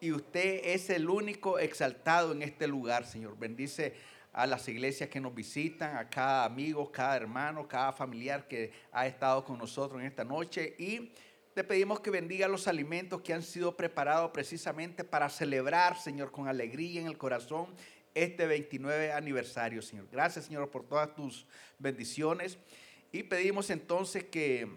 [0.00, 3.38] y usted es el único exaltado en este lugar, Señor.
[3.38, 3.94] Bendice
[4.32, 9.06] a las iglesias que nos visitan, a cada amigo, cada hermano, cada familiar que ha
[9.06, 11.12] estado con nosotros en esta noche y
[11.54, 16.48] te pedimos que bendiga los alimentos que han sido preparados precisamente para celebrar, Señor, con
[16.48, 17.66] alegría en el corazón
[18.14, 20.06] este 29 aniversario, Señor.
[20.10, 21.46] Gracias, Señor, por todas tus
[21.78, 22.58] bendiciones.
[23.10, 24.68] Y pedimos entonces que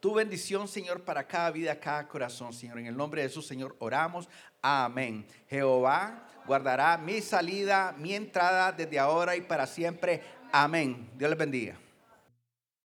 [0.00, 2.78] tu bendición, Señor, para cada vida, cada corazón, Señor.
[2.78, 4.28] En el nombre de Jesús, Señor, oramos.
[4.60, 5.26] Amén.
[5.48, 10.22] Jehová guardará mi salida, mi entrada desde ahora y para siempre.
[10.50, 11.08] Amén.
[11.16, 11.78] Dios les bendiga.